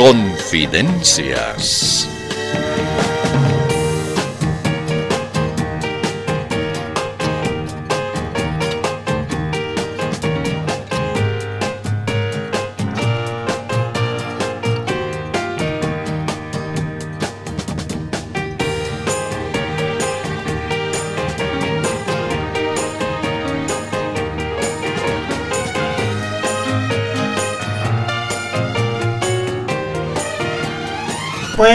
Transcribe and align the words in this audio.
Confidencias. 0.00 2.09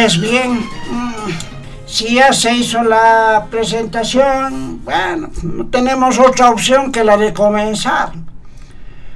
Pues 0.05 0.19
bien, 0.19 0.59
mm, 0.59 1.31
si 1.87 2.13
ya 2.13 2.31
se 2.31 2.53
hizo 2.53 2.83
la 2.83 3.47
presentación, 3.49 4.85
bueno, 4.85 5.31
no 5.41 5.65
tenemos 5.65 6.19
otra 6.19 6.51
opción 6.51 6.91
que 6.91 7.03
la 7.03 7.17
de 7.17 7.33
comenzar. 7.33 8.11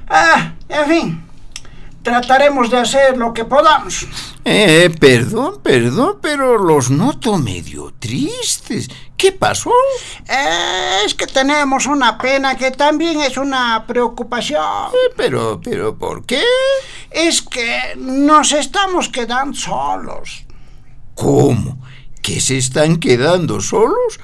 Ah, 0.09 0.53
en 0.67 0.87
fin, 0.87 1.23
trataremos 2.01 2.71
de 2.71 2.79
hacer 2.79 3.17
lo 3.17 3.31
que 3.35 3.45
podamos. 3.45 4.07
Eh, 4.43 4.89
perdón, 4.99 5.59
perdón, 5.61 6.17
pero 6.23 6.57
los 6.57 6.89
noto 6.89 7.37
medio 7.37 7.93
tristes. 7.99 8.89
¿Qué 9.15 9.31
pasó? 9.31 9.71
Eh, 10.27 11.01
es 11.05 11.13
que 11.13 11.27
tenemos 11.27 11.85
una 11.85 12.17
pena 12.17 12.57
que 12.57 12.71
también 12.71 13.21
es 13.21 13.37
una 13.37 13.85
preocupación. 13.85 14.87
Eh, 14.91 15.13
pero, 15.15 15.61
pero, 15.63 15.95
¿por 15.95 16.25
qué? 16.25 16.41
Es 17.11 17.43
que 17.43 17.93
nos 17.95 18.53
estamos 18.53 19.07
quedando 19.07 19.55
solos. 19.55 20.48
¿Cómo? 21.19 21.77
¿Que 22.21 22.39
se 22.39 22.57
están 22.57 22.97
quedando 22.97 23.59
solos? 23.59 24.21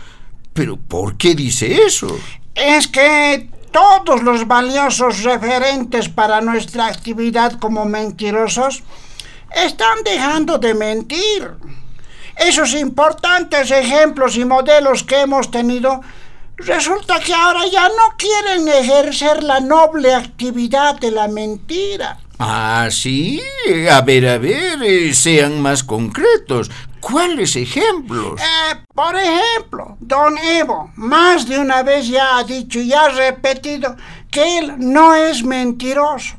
¿Pero 0.53 0.77
por 0.77 1.17
qué 1.17 1.35
dice 1.35 1.81
eso? 1.85 2.07
Es 2.55 2.87
que 2.87 3.49
todos 3.71 4.23
los 4.23 4.47
valiosos 4.47 5.23
referentes 5.23 6.07
para 6.07 6.39
nuestra 6.39 6.87
actividad 6.87 7.59
como 7.59 7.83
mentirosos 7.83 8.83
están 9.53 10.03
dejando 10.05 10.57
de 10.57 10.73
mentir. 10.73 11.51
Esos 12.37 12.73
importantes 12.73 13.71
ejemplos 13.71 14.37
y 14.37 14.45
modelos 14.45 15.03
que 15.03 15.19
hemos 15.19 15.51
tenido, 15.51 15.99
resulta 16.55 17.19
que 17.19 17.33
ahora 17.33 17.67
ya 17.69 17.89
no 17.89 18.15
quieren 18.17 18.69
ejercer 18.69 19.43
la 19.43 19.59
noble 19.59 20.13
actividad 20.13 20.97
de 20.97 21.11
la 21.11 21.27
mentira. 21.27 22.19
Ah, 22.39 22.89
sí. 22.91 23.41
A 23.91 24.01
ver, 24.01 24.27
a 24.27 24.37
ver, 24.37 24.83
eh, 24.83 25.13
sean 25.13 25.61
más 25.61 25.83
concretos. 25.83 26.69
¿Cuáles 26.99 27.55
ejemplos? 27.55 28.41
Eh, 28.41 28.75
por 28.93 29.15
ejemplo, 29.15 29.95
don 29.99 30.37
Evo 30.37 30.91
más 30.95 31.47
de 31.47 31.59
una 31.59 31.83
vez 31.83 32.07
ya 32.07 32.37
ha 32.37 32.43
dicho 32.43 32.79
y 32.79 32.91
ha 32.93 33.09
repetido 33.09 33.95
que 34.31 34.57
él 34.57 34.73
no 34.79 35.15
es 35.15 35.43
mentiroso. 35.43 36.35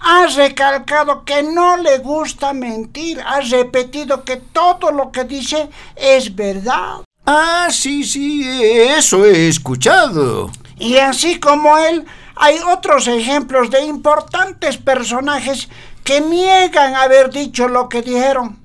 Ha 0.00 0.26
recalcado 0.26 1.24
que 1.24 1.42
no 1.42 1.76
le 1.76 1.98
gusta 1.98 2.52
mentir. 2.52 3.20
Ha 3.20 3.40
repetido 3.40 4.24
que 4.24 4.36
todo 4.36 4.90
lo 4.90 5.10
que 5.10 5.24
dice 5.24 5.70
es 5.96 6.34
verdad. 6.34 6.98
Ah, 7.24 7.68
sí, 7.70 8.04
sí, 8.04 8.42
eso 8.44 9.24
he 9.24 9.48
escuchado. 9.48 10.50
Y 10.78 10.96
así 10.96 11.38
como 11.38 11.78
él, 11.78 12.04
hay 12.36 12.58
otros 12.58 13.08
ejemplos 13.08 13.70
de 13.70 13.82
importantes 13.84 14.78
personajes 14.78 15.68
que 16.04 16.20
niegan 16.20 16.94
haber 16.94 17.30
dicho 17.30 17.68
lo 17.68 17.88
que 17.88 18.02
dijeron. 18.02 18.58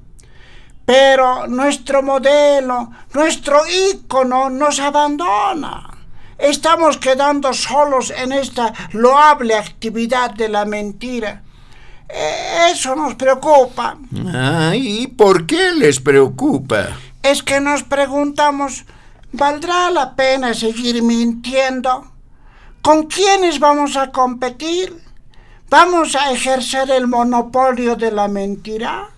Pero 0.86 1.48
nuestro 1.48 2.02
modelo, 2.02 2.92
nuestro 3.14 3.62
ícono 3.68 4.50
nos 4.50 4.80
abandona. 4.80 5.90
Estamos 6.38 6.98
quedando 6.98 7.54
solos 7.54 8.14
en 8.16 8.32
esta 8.32 8.74
loable 8.94 9.56
actividad 9.56 10.32
de 10.32 10.48
la 10.48 10.66
mentira. 10.66 11.44
E, 12.08 12.72
eso 12.72 12.96
nos 12.96 13.16
preocupa. 13.16 13.98
Ah, 14.34 14.72
¿y 14.76 15.08
por 15.08 15.46
qué 15.46 15.74
les 15.74 16.00
preocupa? 16.00 16.90
Es 17.22 17.44
que 17.44 17.60
nos 17.60 17.84
preguntamos, 17.84 18.86
¿valdrá 19.34 19.92
la 19.92 20.16
pena 20.16 20.54
seguir 20.54 21.04
mintiendo? 21.04 22.17
¿Con 22.88 23.08
quiénes 23.08 23.60
vamos 23.60 23.98
a 23.98 24.12
competir? 24.14 24.96
¿Vamos 25.70 26.16
a 26.16 26.32
ejercer 26.32 26.90
el 26.90 27.06
monopolio 27.06 27.98
de 27.98 28.14
la 28.14 28.30
mentira? 28.30 29.10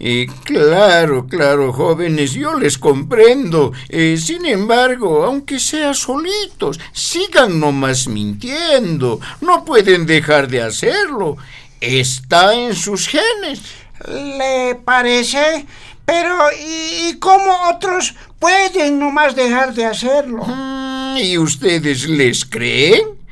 Eh, 0.00 0.26
claro, 0.44 1.26
claro, 1.26 1.74
jóvenes, 1.74 2.32
yo 2.32 2.54
les 2.54 2.78
comprendo. 2.78 3.72
Eh, 3.90 4.16
sin 4.16 4.46
embargo, 4.46 5.26
aunque 5.26 5.58
sea 5.58 5.92
solitos, 5.92 6.80
sigan 6.94 7.60
nomás 7.60 8.08
mintiendo. 8.08 9.20
No 9.42 9.62
pueden 9.62 10.06
dejar 10.06 10.48
de 10.48 10.62
hacerlo. 10.62 11.36
Está 11.82 12.54
en 12.54 12.74
sus 12.74 13.08
genes. 13.08 13.60
¿Le 14.08 14.74
parece? 14.76 15.66
Pero, 16.06 16.34
¿y, 16.66 17.18
cómo 17.18 17.68
otros 17.68 18.14
pueden 18.38 18.98
nomás 18.98 19.36
dejar 19.36 19.74
de 19.74 19.84
hacerlo? 19.84 20.44
Mm, 20.46 20.71
¿Y 21.18 21.38
ustedes 21.38 22.08
les 22.08 22.44
creen? 22.44 23.22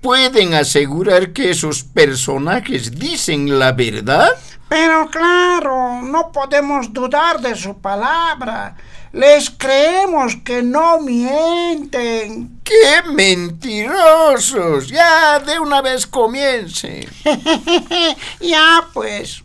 ¿Pueden 0.00 0.54
asegurar 0.54 1.32
que 1.32 1.50
esos 1.50 1.82
personajes 1.82 2.98
dicen 2.98 3.58
la 3.58 3.72
verdad? 3.72 4.30
Pero 4.68 5.08
claro, 5.10 6.02
no 6.02 6.30
podemos 6.30 6.92
dudar 6.92 7.40
de 7.40 7.56
su 7.56 7.78
palabra. 7.78 8.76
Les 9.12 9.50
creemos 9.50 10.36
que 10.44 10.62
no 10.62 11.00
mienten. 11.00 12.60
¡Qué 12.62 13.02
mentirosos! 13.10 14.88
Ya 14.88 15.38
de 15.38 15.58
una 15.58 15.80
vez 15.80 16.06
comience. 16.06 17.08
ya 18.40 18.86
pues. 18.92 19.42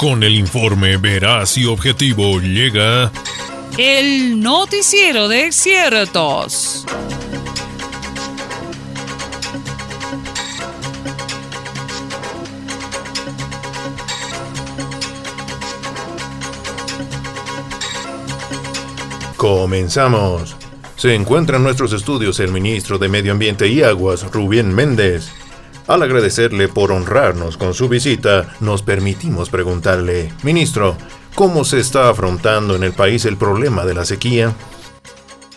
Con 0.00 0.22
el 0.22 0.34
informe 0.34 0.96
veraz 0.96 1.58
y 1.58 1.66
objetivo 1.66 2.40
llega... 2.40 3.12
El 3.76 4.40
noticiero 4.40 5.28
de 5.28 5.52
ciertos. 5.52 6.86
Comenzamos. 19.36 20.56
Se 20.96 21.14
encuentra 21.14 21.58
en 21.58 21.62
nuestros 21.62 21.92
estudios 21.92 22.40
el 22.40 22.52
ministro 22.52 22.96
de 22.96 23.10
Medio 23.10 23.32
Ambiente 23.32 23.68
y 23.68 23.82
Aguas, 23.82 24.22
Rubén 24.32 24.74
Méndez. 24.74 25.30
Al 25.90 26.04
agradecerle 26.04 26.68
por 26.68 26.92
honrarnos 26.92 27.56
con 27.56 27.74
su 27.74 27.88
visita, 27.88 28.54
nos 28.60 28.80
permitimos 28.80 29.50
preguntarle, 29.50 30.32
ministro, 30.44 30.96
¿cómo 31.34 31.64
se 31.64 31.80
está 31.80 32.08
afrontando 32.08 32.76
en 32.76 32.84
el 32.84 32.92
país 32.92 33.24
el 33.24 33.36
problema 33.36 33.84
de 33.84 33.94
la 33.94 34.04
sequía? 34.04 34.54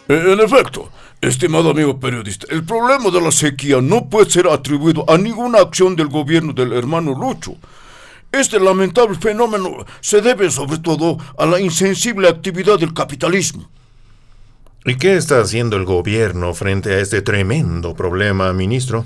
En 0.08 0.40
efecto, 0.40 0.90
estimado 1.22 1.70
amigo 1.70 2.00
periodista, 2.00 2.48
el 2.50 2.64
problema 2.64 3.12
de 3.12 3.22
la 3.22 3.32
sequía 3.32 3.80
no 3.80 4.10
puede 4.10 4.28
ser 4.28 4.48
atribuido 4.48 5.06
a 5.08 5.20
ninguna 5.20 5.60
acción 5.60 5.96
del 5.96 6.08
gobierno 6.08 6.52
del 6.52 6.74
hermano 6.74 7.14
Lucho. 7.14 7.56
Este 8.32 8.60
lamentable 8.60 9.16
fenómeno 9.20 9.86
se 10.02 10.20
debe 10.20 10.50
sobre 10.50 10.80
todo 10.80 11.20
a 11.38 11.46
la 11.46 11.60
insensible 11.60 12.28
actividad 12.28 12.80
del 12.80 12.96
capitalismo. 12.96 13.70
¿Y 14.84 14.96
qué 14.96 15.16
está 15.16 15.42
haciendo 15.42 15.78
el 15.78 15.86
gobierno 15.86 16.56
frente 16.56 16.92
a 16.92 17.00
este 17.02 17.22
tremendo 17.22 17.94
problema, 17.94 18.52
ministro? 18.52 19.06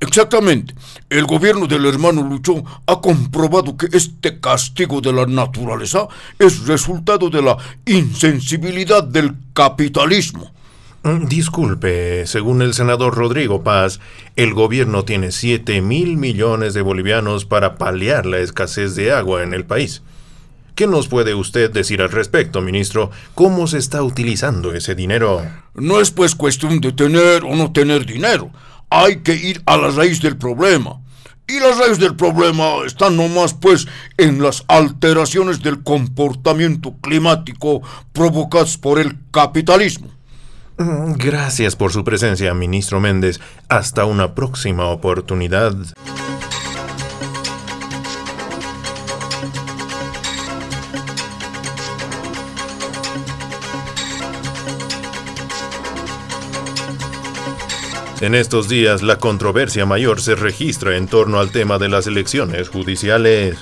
Exactamente. 0.00 0.74
El 1.10 1.24
gobierno 1.24 1.66
del 1.66 1.84
hermano 1.86 2.22
Lucho 2.22 2.62
ha 2.86 3.00
comprobado 3.00 3.76
que 3.76 3.88
este 3.92 4.38
castigo 4.38 5.00
de 5.00 5.12
la 5.12 5.26
naturaleza 5.26 6.06
es 6.38 6.66
resultado 6.66 7.30
de 7.30 7.42
la 7.42 7.56
insensibilidad 7.84 9.02
del 9.02 9.34
capitalismo. 9.52 10.52
Mm, 11.02 11.26
disculpe, 11.26 12.26
según 12.26 12.62
el 12.62 12.74
senador 12.74 13.14
Rodrigo 13.14 13.62
Paz, 13.64 14.00
el 14.36 14.54
gobierno 14.54 15.04
tiene 15.04 15.32
7 15.32 15.80
mil 15.80 16.16
millones 16.16 16.74
de 16.74 16.82
bolivianos 16.82 17.44
para 17.44 17.76
paliar 17.76 18.26
la 18.26 18.38
escasez 18.38 18.94
de 18.94 19.12
agua 19.12 19.42
en 19.42 19.52
el 19.52 19.64
país. 19.64 20.02
¿Qué 20.76 20.86
nos 20.86 21.08
puede 21.08 21.34
usted 21.34 21.72
decir 21.72 22.02
al 22.02 22.10
respecto, 22.10 22.60
ministro? 22.60 23.10
¿Cómo 23.34 23.66
se 23.66 23.78
está 23.78 24.00
utilizando 24.04 24.72
ese 24.72 24.94
dinero? 24.94 25.44
No 25.74 26.00
es 26.00 26.12
pues 26.12 26.36
cuestión 26.36 26.80
de 26.80 26.92
tener 26.92 27.42
o 27.42 27.56
no 27.56 27.72
tener 27.72 28.06
dinero. 28.06 28.52
Hay 28.90 29.16
que 29.20 29.34
ir 29.34 29.62
a 29.66 29.76
la 29.76 29.90
raíz 29.90 30.20
del 30.20 30.36
problema. 30.36 31.00
Y 31.46 31.60
la 31.60 31.72
raíz 31.72 31.98
del 31.98 32.14
problema 32.14 32.84
está 32.86 33.08
nomás 33.08 33.54
pues 33.54 33.86
en 34.18 34.42
las 34.42 34.64
alteraciones 34.68 35.62
del 35.62 35.82
comportamiento 35.82 36.94
climático 37.00 37.80
provocadas 38.12 38.76
por 38.76 38.98
el 38.98 39.16
capitalismo. 39.30 40.08
Mm, 40.76 41.14
Gracias 41.14 41.74
por 41.74 41.90
su 41.92 42.04
presencia, 42.04 42.52
ministro 42.54 43.00
Méndez. 43.00 43.40
Hasta 43.68 44.04
una 44.04 44.34
próxima 44.34 44.86
oportunidad. 44.86 45.74
En 58.20 58.34
estos 58.34 58.68
días, 58.68 59.02
la 59.02 59.16
controversia 59.20 59.86
mayor 59.86 60.20
se 60.20 60.34
registra 60.34 60.96
en 60.96 61.06
torno 61.06 61.38
al 61.38 61.52
tema 61.52 61.78
de 61.78 61.88
las 61.88 62.08
elecciones 62.08 62.68
judiciales. 62.68 63.58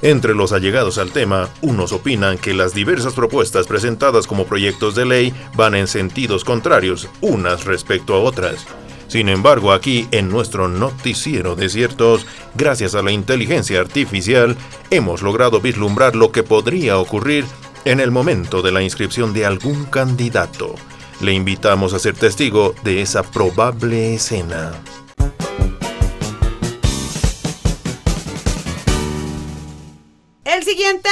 Entre 0.00 0.34
los 0.34 0.52
allegados 0.52 0.96
al 0.96 1.12
tema, 1.12 1.50
unos 1.60 1.92
opinan 1.92 2.38
que 2.38 2.54
las 2.54 2.72
diversas 2.72 3.12
propuestas 3.12 3.66
presentadas 3.66 4.26
como 4.26 4.46
proyectos 4.46 4.94
de 4.94 5.04
ley 5.04 5.34
van 5.54 5.74
en 5.74 5.86
sentidos 5.86 6.44
contrarios 6.44 7.10
unas 7.20 7.66
respecto 7.66 8.14
a 8.14 8.20
otras. 8.20 8.66
Sin 9.06 9.28
embargo, 9.28 9.70
aquí 9.70 10.08
en 10.12 10.30
nuestro 10.30 10.66
noticiero 10.66 11.54
de 11.54 11.68
ciertos, 11.68 12.26
gracias 12.54 12.94
a 12.94 13.02
la 13.02 13.12
inteligencia 13.12 13.80
artificial, 13.80 14.56
hemos 14.90 15.20
logrado 15.20 15.60
vislumbrar 15.60 16.16
lo 16.16 16.32
que 16.32 16.42
podría 16.42 16.96
ocurrir 16.96 17.44
en 17.84 18.00
el 18.00 18.10
momento 18.10 18.62
de 18.62 18.72
la 18.72 18.82
inscripción 18.82 19.34
de 19.34 19.44
algún 19.44 19.84
candidato. 19.84 20.74
Le 21.20 21.34
invitamos 21.34 21.92
a 21.92 21.98
ser 21.98 22.16
testigo 22.16 22.74
de 22.82 23.02
esa 23.02 23.22
probable 23.22 24.14
escena. 24.14 24.72
El 30.44 30.64
siguiente. 30.64 31.10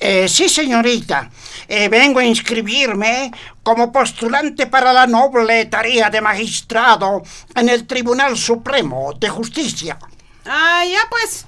Eh, 0.00 0.28
sí, 0.28 0.50
señorita. 0.50 1.30
Eh, 1.66 1.88
vengo 1.88 2.20
a 2.20 2.24
inscribirme 2.24 3.32
como 3.62 3.90
postulante 3.90 4.66
para 4.66 4.92
la 4.92 5.06
noble 5.06 5.64
tarea 5.64 6.10
de 6.10 6.20
magistrado 6.20 7.22
en 7.54 7.70
el 7.70 7.86
Tribunal 7.86 8.36
Supremo 8.36 9.14
de 9.14 9.30
Justicia. 9.30 9.98
Ah, 10.44 10.84
ya 10.84 11.00
pues. 11.08 11.46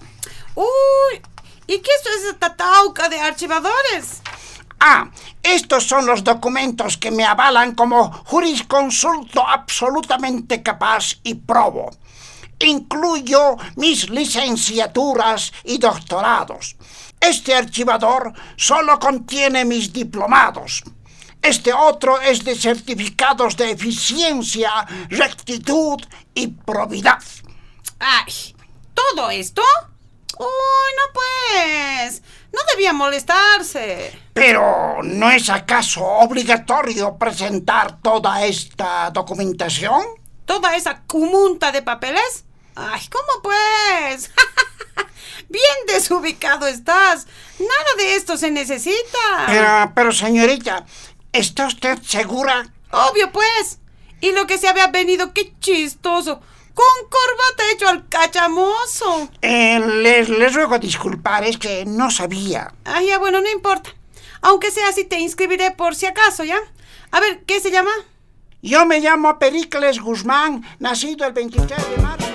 Uy, 0.55 1.23
¿y 1.67 1.79
qué 1.81 1.91
es 2.17 2.25
esta 2.31 2.57
tauca 2.57 3.11
de 3.11 3.21
archivadores? 3.21 4.23
Ah, 4.81 5.11
estos 5.43 5.87
son 5.87 6.07
los 6.07 6.25
documentos 6.25 6.97
que 6.97 7.11
me 7.11 7.25
avalan 7.25 7.75
como 7.75 8.11
jurisconsulto 8.25 9.47
absolutamente 9.47 10.63
capaz 10.63 11.19
y 11.23 11.35
probo. 11.35 11.91
Incluyo 12.59 13.57
mis 13.77 14.09
licenciaturas 14.09 15.53
y 15.65 15.77
doctorados. 15.77 16.77
Este 17.21 17.55
archivador 17.55 18.33
solo 18.57 18.99
contiene 18.99 19.67
mis 19.67 19.93
diplomados. 19.93 20.83
Este 21.43 21.73
otro 21.75 22.19
es 22.21 22.43
de 22.45 22.55
certificados 22.55 23.57
de 23.59 23.73
eficiencia, 23.73 24.87
rectitud 25.11 26.01
y 26.35 26.49
probidad. 26.49 27.23
Ay, 27.99 28.55
¿todo 28.95 29.31
esto? 29.31 29.63
Uy, 30.39 30.47
no 30.97 31.13
pues. 31.13 32.23
No 32.53 32.61
debía 32.73 32.93
molestarse. 32.93 34.19
Pero 34.33 35.03
¿no 35.03 35.31
es 35.31 35.49
acaso 35.49 36.05
obligatorio 36.05 37.17
presentar 37.17 38.01
toda 38.01 38.45
esta 38.45 39.11
documentación? 39.11 40.03
¿Toda 40.45 40.75
esa 40.75 41.03
cumunta 41.03 41.71
de 41.71 41.83
papeles? 41.83 42.45
Ay, 42.75 43.03
¿cómo 43.11 43.43
pues? 43.43 44.31
Bien 45.49 45.77
desubicado 45.87 46.67
estás. 46.67 47.27
Nada 47.59 47.91
de 47.99 48.17
esto 48.17 48.37
se 48.37 48.51
necesita. 48.51 49.45
Pero, 49.47 49.93
pero 49.95 50.13
señorita, 50.13 50.87
¿está 51.33 51.67
usted 51.67 51.99
segura? 52.03 52.73
Obvio 52.91 53.31
pues. 53.33 53.79
Y 54.21 54.33
lo 54.33 54.47
que 54.47 54.59
se 54.59 54.69
había 54.69 54.89
venido, 54.89 55.33
qué 55.33 55.55
chistoso. 55.61 56.41
Con 56.75 57.09
corbata 57.09 57.71
hecho 57.73 57.89
al 57.89 58.09
cachamoso. 58.09 59.29
Eh, 59.43 59.81
les, 60.03 60.29
les 60.29 60.55
ruego 60.55 60.79
disculpar, 60.79 61.45
es 61.45 61.59
que 61.59 61.85
no 61.85 62.11
sabía. 62.11 62.73
Ay, 62.85 63.09
ya 63.09 63.19
bueno, 63.19 63.41
no 63.41 63.51
importa. 63.51 63.91
Aunque 64.43 64.71
sea 64.71 64.89
así, 64.89 65.05
te 65.05 65.19
inscribiré 65.19 65.73
por 65.73 65.95
si 65.95 66.07
acaso, 66.07 66.45
¿ya? 66.45 66.59
A 67.11 67.21
ver, 67.21 67.43
¿qué 67.45 67.61
se 67.61 67.71
llama? 67.71 67.91
Yo 68.63 68.87
me 68.87 69.01
llamo 69.01 69.39
Pericles 69.39 70.01
Guzmán, 70.01 70.65
nacido 70.79 71.27
el 71.27 71.33
23 71.33 71.91
de 71.91 71.97
marzo. 72.03 72.27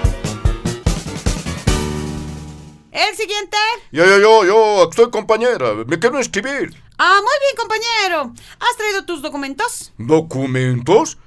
El 2.91 3.15
siguiente. 3.15 3.57
Yo, 3.91 4.05
yo, 4.05 4.19
yo, 4.19 4.45
yo, 4.45 4.89
estoy 4.89 5.11
compañera. 5.11 5.73
Me 5.85 5.99
quiero 5.99 6.17
inscribir. 6.17 6.73
Ah, 6.97 7.19
muy 7.21 7.33
bien, 7.41 7.55
compañero. 7.57 8.33
¿Has 8.59 8.77
traído 8.77 9.03
tus 9.05 9.21
documentos? 9.21 9.91
¿Documentos? 9.97 11.17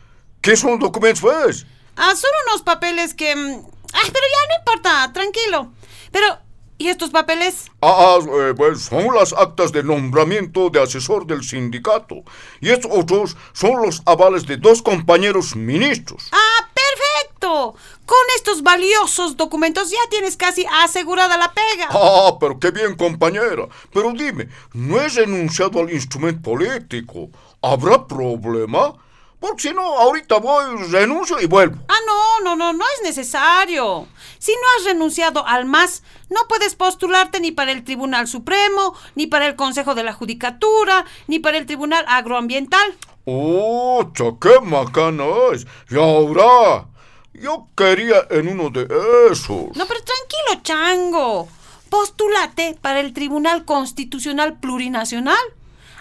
¿Qué 0.40 0.56
son 0.56 0.78
documentos, 0.78 1.20
pues? 1.20 1.66
Ah, 1.98 2.14
son 2.14 2.30
unos 2.46 2.62
papeles 2.62 3.12
que... 3.12 3.32
Ay, 3.32 4.10
pero 4.12 4.26
ya 4.32 4.48
no 4.48 4.58
importa, 4.60 5.12
tranquilo. 5.12 5.72
Pero, 6.12 6.38
¿y 6.78 6.86
estos 6.86 7.10
papeles? 7.10 7.72
Ah, 7.82 8.16
ah, 8.16 8.18
eh, 8.20 8.54
pues 8.56 8.82
son 8.82 9.12
las 9.12 9.32
actas 9.32 9.72
de 9.72 9.82
nombramiento 9.82 10.70
de 10.70 10.80
asesor 10.80 11.26
del 11.26 11.42
sindicato. 11.42 12.22
Y 12.60 12.70
estos 12.70 12.92
otros 12.94 13.36
son 13.52 13.82
los 13.82 14.00
avales 14.06 14.46
de 14.46 14.58
dos 14.58 14.80
compañeros 14.80 15.56
ministros. 15.56 16.28
Ah, 16.30 16.68
perfecto. 16.72 17.74
Con 18.06 18.18
estos 18.36 18.62
valiosos 18.62 19.36
documentos 19.36 19.90
ya 19.90 19.98
tienes 20.08 20.36
casi 20.36 20.64
asegurada 20.84 21.36
la 21.36 21.52
pega. 21.52 21.88
Ah, 21.90 22.36
pero 22.38 22.60
qué 22.60 22.70
bien, 22.70 22.94
compañera. 22.94 23.66
Pero 23.92 24.12
dime, 24.12 24.48
¿no 24.72 25.00
he 25.00 25.08
renunciado 25.08 25.80
al 25.80 25.92
instrumento 25.92 26.42
político? 26.42 27.30
¿Habrá 27.60 28.06
problema? 28.06 28.94
Porque 29.40 29.68
si 29.68 29.74
no, 29.74 29.82
ahorita 29.82 30.38
voy, 30.38 30.64
renuncio 30.90 31.40
y 31.40 31.46
vuelvo. 31.46 31.78
Ah, 31.88 31.98
no, 32.06 32.40
no, 32.44 32.56
no, 32.56 32.72
no 32.72 32.84
es 32.96 33.02
necesario. 33.04 34.08
Si 34.38 34.52
no 34.52 34.60
has 34.76 34.84
renunciado 34.92 35.46
al 35.46 35.64
MAS, 35.64 36.02
no 36.28 36.40
puedes 36.48 36.74
postularte 36.74 37.38
ni 37.38 37.52
para 37.52 37.70
el 37.70 37.84
Tribunal 37.84 38.26
Supremo, 38.26 38.94
ni 39.14 39.26
para 39.28 39.46
el 39.46 39.54
Consejo 39.54 39.94
de 39.94 40.02
la 40.02 40.12
Judicatura, 40.12 41.04
ni 41.28 41.38
para 41.38 41.58
el 41.58 41.66
Tribunal 41.66 42.04
Agroambiental. 42.08 42.96
¡Oh, 43.24 44.10
qué 44.14 44.60
macana 44.62 45.24
es! 45.52 45.66
Y 45.90 45.96
ahora, 45.96 46.88
yo 47.32 47.68
quería 47.76 48.26
en 48.30 48.48
uno 48.48 48.70
de 48.70 48.88
esos. 49.30 49.76
No, 49.76 49.86
pero 49.86 50.00
tranquilo, 50.02 50.62
chango. 50.62 51.48
Postúlate 51.90 52.76
para 52.80 53.00
el 53.00 53.12
Tribunal 53.12 53.64
Constitucional 53.64 54.58
Plurinacional. 54.58 55.38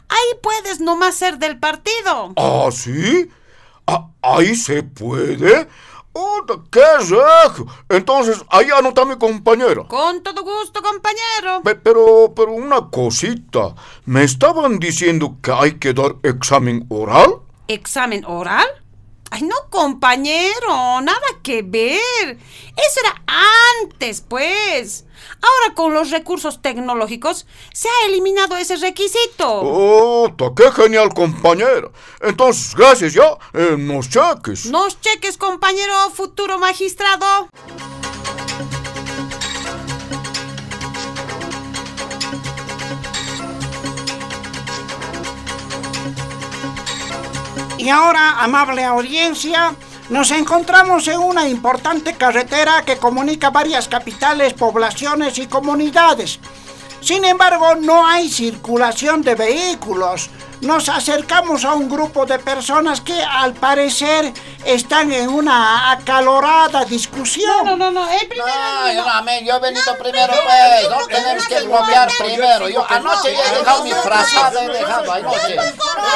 Ahí 0.09 0.39
puedes 0.41 0.79
nomás 0.79 1.15
ser 1.15 1.37
del 1.37 1.59
partido. 1.59 2.33
¿Ah, 2.37 2.69
sí? 2.71 3.29
Ah, 3.85 4.07
¿Ahí 4.21 4.55
se 4.55 4.83
puede? 4.83 5.67
¡Oh, 6.13 6.41
qué 6.71 6.81
regio! 6.99 7.67
Entonces, 7.89 8.43
ahí 8.49 8.67
anota 8.75 9.05
mi 9.05 9.17
compañera. 9.17 9.83
Con 9.83 10.23
todo 10.23 10.41
gusto, 10.43 10.81
compañero. 10.81 11.61
Pe- 11.63 11.75
Pero, 11.75 12.33
pero 12.35 12.53
una 12.53 12.89
cosita. 12.89 13.75
¿Me 14.05 14.23
estaban 14.23 14.79
diciendo 14.79 15.37
que 15.43 15.51
hay 15.51 15.73
que 15.73 15.93
dar 15.93 16.15
examen 16.23 16.85
oral? 16.89 17.35
¿Examen 17.67 18.25
oral? 18.25 18.65
Ay, 19.37 19.43
no, 19.43 19.55
compañero, 19.69 20.99
nada 21.01 21.27
que 21.43 21.61
ver. 21.61 21.99
Eso 22.31 22.99
era 23.01 23.21
antes, 23.83 24.21
pues. 24.27 25.05
Ahora 25.35 25.75
con 25.75 25.93
los 25.93 26.09
recursos 26.09 26.59
tecnológicos 26.63 27.45
se 27.71 27.87
ha 27.87 28.07
eliminado 28.07 28.57
ese 28.57 28.77
requisito. 28.77 29.47
¡Oh, 29.47 30.33
ta, 30.35 30.45
qué 30.55 30.71
genial, 30.71 31.13
compañera! 31.13 31.91
Entonces, 32.21 32.73
gracias 32.75 33.13
ya. 33.13 33.37
Eh, 33.53 33.75
nos 33.77 34.09
cheques. 34.09 34.65
Nos 34.65 34.99
cheques, 35.01 35.37
compañero 35.37 35.93
futuro 36.09 36.57
magistrado. 36.57 37.47
Y 47.87 47.89
ahora, 47.89 48.43
amable 48.43 48.83
audiencia, 48.83 49.73
nos 50.09 50.31
encontramos 50.31 51.07
en 51.07 51.19
una 51.19 51.47
importante 51.47 52.15
carretera 52.15 52.83
que 52.85 52.97
comunica 52.97 53.49
varias 53.49 53.87
capitales, 53.87 54.53
poblaciones 54.55 55.37
y 55.37 55.47
comunidades. 55.47 56.37
Sin 57.01 57.23
embargo, 57.25 57.75
no 57.75 58.05
hay 58.05 58.29
circulación 58.29 59.21
de 59.21 59.35
vehículos. 59.35 60.29
Nos 60.61 60.89
acercamos 60.89 61.63
a 61.65 61.75
un 61.75 61.87
grupo 61.87 62.25
de 62.25 62.39
personas 62.39 62.99
que 63.01 63.21
al 63.23 63.53
parecer 63.53 64.33
están 64.65 65.11
en 65.11 65.29
una 65.29 65.91
acalorada 65.91 66.83
discusión. 66.83 67.63
No, 67.63 67.75
no, 67.75 67.91
no, 67.91 68.09
el 68.09 68.27
primero. 68.27 68.47
No, 68.47 68.91
yo 68.91 69.05
no, 69.05 69.09
amén, 69.11 69.45
yo 69.45 69.55
he 69.55 69.59
venido 69.59 69.95
primero, 69.99 70.33
pues. 70.33 70.89
No 70.89 71.05
tenemos 71.05 71.47
que 71.47 71.61
bloquear 71.61 72.09
primero. 72.17 72.69
Yo 72.69 72.83
anoche 72.89 73.35
ya 73.35 73.53
he 73.53 73.59
dejado 73.59 73.83
mi 73.83 73.91
frazada, 73.91 74.63
he 74.63 74.67
dejado 74.69 75.11
anoche. 75.11 75.55
No, 75.55 75.63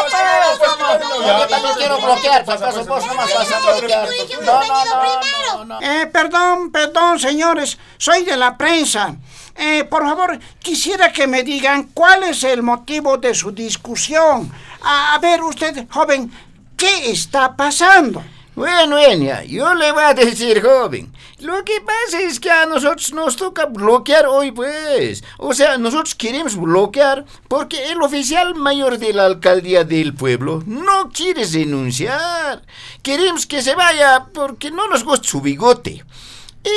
pues, 0.09 0.71
no, 0.79 1.39
yo 1.39 1.47
también 1.47 1.75
quiero 1.75 1.97
bloquear, 1.99 2.43
pues, 2.43 2.61
acaso 2.61 2.85
vos 2.85 3.05
nomás 3.05 3.33
vas 3.35 3.51
a 3.51 3.59
bloquear. 3.59 4.09
No, 4.41 4.63
no, 4.63 4.85
no, 4.85 5.21
no, 5.53 5.65
no. 5.65 5.81
Eh, 5.81 6.07
perdón, 6.07 6.71
perdón, 6.71 7.19
señores, 7.19 7.77
soy 7.99 8.23
de 8.23 8.35
la 8.37 8.57
prensa. 8.57 9.15
Eh, 9.55 9.83
por 9.85 10.03
favor, 10.03 10.39
quisiera 10.59 11.11
que 11.11 11.27
me 11.27 11.43
digan 11.43 11.89
cuál 11.93 12.23
es 12.23 12.43
el 12.43 12.63
motivo 12.63 13.17
de 13.17 13.33
su 13.33 13.51
discusión. 13.51 14.51
A, 14.81 15.17
ver, 15.21 15.41
usted, 15.43 15.87
joven, 15.89 16.31
¿qué 16.77 17.11
está 17.11 17.55
pasando? 17.55 18.23
Bueno, 18.55 18.97
Enya, 18.97 19.43
yo 19.43 19.73
le 19.73 19.91
voy 19.91 20.03
a 20.03 20.13
decir, 20.13 20.61
joven. 20.61 21.11
Lo 21.39 21.63
que 21.65 21.81
pasa 21.81 22.21
es 22.21 22.39
que 22.39 22.51
a 22.51 22.67
nosotros 22.67 23.13
nos 23.13 23.35
toca 23.35 23.65
bloquear 23.65 24.27
hoy, 24.27 24.51
pues. 24.51 25.23
O 25.37 25.53
sea, 25.53 25.77
nosotros 25.77 26.13
queremos 26.13 26.55
bloquear 26.55 27.25
porque 27.47 27.91
el 27.91 28.01
oficial 28.01 28.53
mayor 28.53 28.99
de 28.99 29.13
la 29.13 29.25
alcaldía 29.25 29.83
del 29.83 30.13
pueblo 30.13 30.61
no 30.67 31.09
quiere 31.09 31.45
renunciar. 31.45 32.61
Queremos 33.01 33.47
que 33.47 33.63
se 33.63 33.73
vaya 33.73 34.27
porque 34.33 34.69
no 34.69 34.87
nos 34.87 35.03
gusta 35.03 35.27
su 35.27 35.41
bigote. 35.41 36.03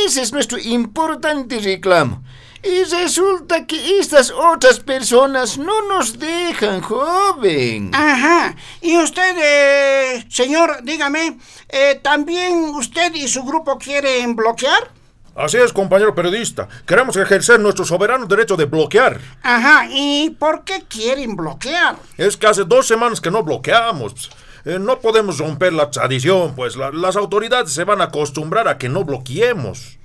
Ese 0.06 0.22
es 0.22 0.32
nuestro 0.32 0.58
importante 0.58 1.58
reclamo. 1.58 2.22
Y 2.64 2.84
resulta 2.84 3.66
que 3.66 3.98
estas 3.98 4.30
otras 4.30 4.80
personas 4.80 5.58
no 5.58 5.82
nos 5.88 6.18
dejan, 6.18 6.80
joven. 6.80 7.90
Ajá. 7.94 8.56
Y 8.80 8.96
usted, 8.96 9.36
eh, 9.38 10.24
señor, 10.30 10.78
dígame, 10.82 11.38
eh, 11.68 12.00
¿también 12.02 12.64
usted 12.74 13.14
y 13.14 13.28
su 13.28 13.42
grupo 13.44 13.76
quieren 13.78 14.34
bloquear? 14.34 14.90
Así 15.36 15.56
es, 15.58 15.72
compañero 15.72 16.14
periodista. 16.14 16.68
Queremos 16.86 17.16
ejercer 17.16 17.58
nuestro 17.60 17.84
soberano 17.84 18.24
derecho 18.26 18.56
de 18.56 18.64
bloquear. 18.66 19.20
Ajá. 19.42 19.86
¿Y 19.90 20.30
por 20.38 20.64
qué 20.64 20.84
quieren 20.88 21.36
bloquear? 21.36 21.96
Es 22.16 22.36
que 22.36 22.46
hace 22.46 22.64
dos 22.64 22.86
semanas 22.86 23.20
que 23.20 23.30
no 23.30 23.42
bloqueamos. 23.42 24.30
Eh, 24.64 24.78
no 24.80 25.00
podemos 25.00 25.36
romper 25.38 25.72
la 25.74 25.90
tradición, 25.90 26.54
pues 26.54 26.76
la- 26.76 26.92
las 26.92 27.16
autoridades 27.16 27.72
se 27.72 27.84
van 27.84 28.00
a 28.00 28.04
acostumbrar 28.04 28.68
a 28.68 28.78
que 28.78 28.88
no 28.88 29.04
bloqueemos. 29.04 29.98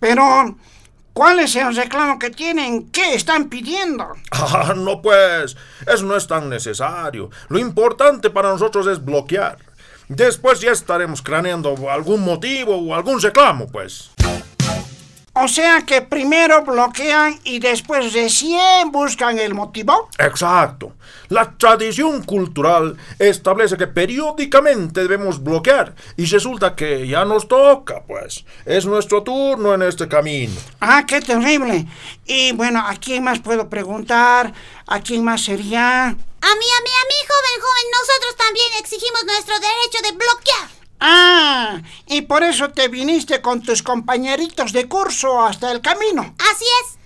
Pero, 0.00 0.56
¿cuál 1.18 1.40
es 1.40 1.56
el 1.56 1.74
reclamo 1.74 2.16
que 2.16 2.30
tienen? 2.30 2.90
¿Qué 2.90 3.14
están 3.14 3.48
pidiendo? 3.48 4.06
Ah, 4.30 4.72
no 4.76 5.02
pues, 5.02 5.56
eso 5.84 6.04
no 6.04 6.16
es 6.16 6.28
tan 6.28 6.48
necesario. 6.48 7.28
Lo 7.48 7.58
importante 7.58 8.30
para 8.30 8.50
nosotros 8.50 8.86
es 8.86 9.04
bloquear. 9.04 9.58
Después 10.08 10.60
ya 10.60 10.70
estaremos 10.70 11.20
craneando 11.20 11.90
algún 11.90 12.20
motivo 12.20 12.76
o 12.76 12.94
algún 12.94 13.20
reclamo, 13.20 13.66
pues. 13.66 14.10
O 15.40 15.46
sea 15.46 15.82
que 15.86 16.02
primero 16.02 16.64
bloquean 16.64 17.38
y 17.44 17.60
después 17.60 18.12
recién 18.12 18.90
buscan 18.90 19.38
el 19.38 19.54
motivo. 19.54 20.08
Exacto. 20.18 20.94
La 21.28 21.56
tradición 21.56 22.24
cultural 22.24 22.96
establece 23.20 23.76
que 23.76 23.86
periódicamente 23.86 25.02
debemos 25.02 25.40
bloquear 25.40 25.94
y 26.16 26.26
resulta 26.26 26.74
que 26.74 27.06
ya 27.06 27.24
nos 27.24 27.46
toca, 27.46 28.02
pues. 28.04 28.44
Es 28.64 28.84
nuestro 28.84 29.22
turno 29.22 29.74
en 29.74 29.82
este 29.82 30.08
camino. 30.08 30.54
Ah, 30.80 31.04
qué 31.06 31.20
terrible. 31.20 31.86
Y 32.26 32.50
bueno, 32.52 32.80
¿a 32.84 32.96
quién 32.96 33.22
más 33.22 33.38
puedo 33.38 33.68
preguntar? 33.68 34.52
¿A 34.88 35.00
quién 35.00 35.22
más 35.22 35.44
sería? 35.44 36.06
A 36.06 36.10
mí, 36.10 36.16
a 36.40 36.80
mí, 36.82 36.90
a 36.90 37.04
mí, 37.10 37.18
joven, 37.28 37.60
joven, 37.60 37.86
nosotros 37.92 38.36
también 38.36 38.66
exigimos 38.80 39.24
nuestro 39.24 39.54
derecho 39.54 39.98
de 40.02 40.12
bloquear. 40.12 40.77
Ah, 41.00 41.80
y 42.06 42.22
por 42.22 42.42
eso 42.42 42.70
te 42.70 42.88
viniste 42.88 43.40
con 43.40 43.62
tus 43.62 43.82
compañeritos 43.82 44.72
de 44.72 44.88
curso 44.88 45.42
hasta 45.42 45.70
el 45.70 45.80
camino. 45.80 46.34
Así 46.38 46.64
es. 46.82 46.98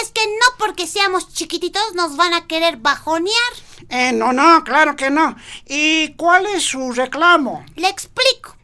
Es 0.00 0.10
que 0.10 0.24
no 0.24 0.56
porque 0.58 0.86
seamos 0.86 1.32
chiquititos 1.32 1.94
nos 1.94 2.16
van 2.16 2.32
a 2.34 2.46
querer 2.46 2.78
bajonear. 2.78 3.52
Eh, 3.88 4.12
no, 4.12 4.32
no, 4.32 4.64
claro 4.64 4.96
que 4.96 5.10
no. 5.10 5.36
¿Y 5.66 6.14
cuál 6.14 6.46
es 6.46 6.64
su 6.64 6.92
reclamo? 6.92 7.64
Le 7.74 7.88
explico. 7.88 8.56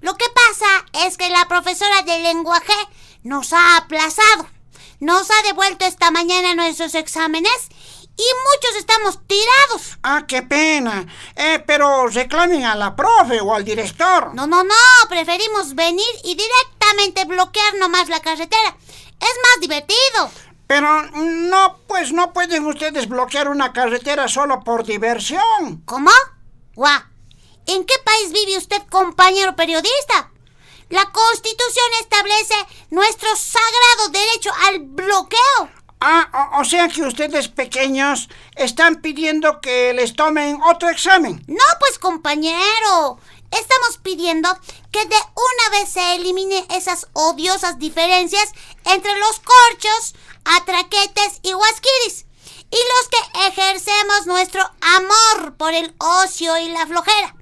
Lo 0.00 0.16
que 0.16 0.26
pasa 0.28 1.06
es 1.06 1.16
que 1.16 1.30
la 1.30 1.48
profesora 1.48 2.02
de 2.02 2.20
lenguaje 2.20 2.74
nos 3.22 3.52
ha 3.52 3.78
aplazado. 3.78 4.48
Nos 5.00 5.30
ha 5.30 5.42
devuelto 5.44 5.84
esta 5.84 6.10
mañana 6.10 6.54
nuestros 6.54 6.94
exámenes 6.94 7.68
y 8.16 8.22
muchos 8.22 8.76
estamos 8.78 9.18
tirados. 9.26 9.98
Ah, 10.02 10.24
qué 10.26 10.42
pena. 10.42 11.06
Eh, 11.34 11.62
pero 11.66 12.06
reclamen 12.08 12.64
a 12.64 12.74
la 12.74 12.96
profe 12.96 13.40
o 13.40 13.54
al 13.54 13.64
director. 13.64 14.34
No, 14.34 14.46
no, 14.46 14.64
no, 14.64 14.74
preferimos 15.08 15.74
venir 15.74 16.06
y 16.24 16.34
directamente 16.34 17.24
bloquear 17.26 17.74
nomás 17.74 18.08
la 18.08 18.20
carretera. 18.20 18.76
Es 19.20 19.36
más 19.42 19.60
divertido. 19.60 20.30
Pero 20.66 21.02
no, 21.12 21.78
pues 21.86 22.12
no 22.12 22.32
pueden 22.32 22.66
ustedes 22.66 23.08
bloquear 23.08 23.48
una 23.48 23.72
carretera 23.72 24.28
solo 24.28 24.64
por 24.64 24.84
diversión. 24.84 25.82
¿Cómo? 25.84 26.10
Guau. 26.74 27.00
¿En 27.66 27.84
qué 27.84 27.94
país 28.04 28.32
vive 28.32 28.58
usted, 28.58 28.82
compañero 28.90 29.54
periodista? 29.56 30.30
La 30.88 31.10
Constitución 31.10 31.86
establece 32.00 32.54
nuestro 32.90 33.28
sagrado 33.34 34.08
derecho 34.10 34.50
al 34.68 34.78
bloqueo. 34.80 35.75
Ah, 36.00 36.50
o, 36.52 36.60
o 36.60 36.64
sea 36.64 36.88
que 36.88 37.02
ustedes 37.02 37.48
pequeños 37.48 38.28
están 38.54 38.96
pidiendo 38.96 39.60
que 39.60 39.94
les 39.94 40.14
tomen 40.14 40.60
otro 40.62 40.90
examen. 40.90 41.42
No, 41.46 41.64
pues 41.80 41.98
compañero. 41.98 43.18
Estamos 43.50 43.98
pidiendo 44.02 44.48
que 44.90 45.04
de 45.06 45.16
una 45.16 45.78
vez 45.78 45.88
se 45.88 46.16
elimine 46.16 46.66
esas 46.70 47.06
odiosas 47.12 47.78
diferencias 47.78 48.52
entre 48.84 49.16
los 49.18 49.40
corchos, 49.40 50.14
atraquetes 50.44 51.40
y 51.42 51.54
huasquiris. 51.54 52.26
Y 52.70 52.76
los 52.76 53.08
que 53.08 53.48
ejercemos 53.48 54.26
nuestro 54.26 54.62
amor 54.80 55.56
por 55.56 55.72
el 55.72 55.94
ocio 55.98 56.58
y 56.58 56.68
la 56.68 56.86
flojera. 56.86 57.34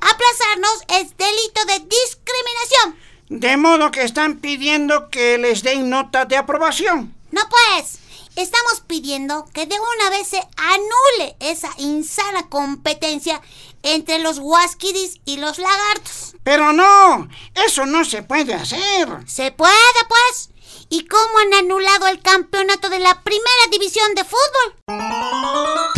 Aplazarnos 0.00 0.82
es 0.88 1.16
delito 1.16 1.64
de 1.66 1.78
discriminación. 1.78 2.98
De 3.28 3.56
modo 3.56 3.90
que 3.90 4.02
están 4.02 4.40
pidiendo 4.40 5.08
que 5.08 5.38
les 5.38 5.62
den 5.62 5.88
nota 5.88 6.24
de 6.26 6.36
aprobación. 6.36 7.13
No 7.30 7.40
pues, 7.48 7.98
estamos 8.36 8.82
pidiendo 8.86 9.46
que 9.52 9.66
de 9.66 9.76
una 9.78 10.10
vez 10.10 10.28
se 10.28 10.40
anule 10.56 11.36
esa 11.40 11.70
insana 11.78 12.48
competencia 12.48 13.40
entre 13.82 14.18
los 14.18 14.38
huasquiris 14.38 15.20
y 15.24 15.36
los 15.38 15.58
lagartos. 15.58 16.36
Pero 16.42 16.72
no, 16.72 17.28
eso 17.66 17.86
no 17.86 18.04
se 18.04 18.22
puede 18.22 18.54
hacer. 18.54 19.08
Se 19.26 19.50
puede 19.52 19.74
pues. 20.08 20.50
¿Y 20.90 21.06
cómo 21.06 21.38
han 21.38 21.54
anulado 21.54 22.06
el 22.08 22.20
campeonato 22.20 22.88
de 22.88 22.98
la 23.00 23.22
primera 23.22 23.66
división 23.70 24.14
de 24.14 24.24
fútbol? 24.24 25.94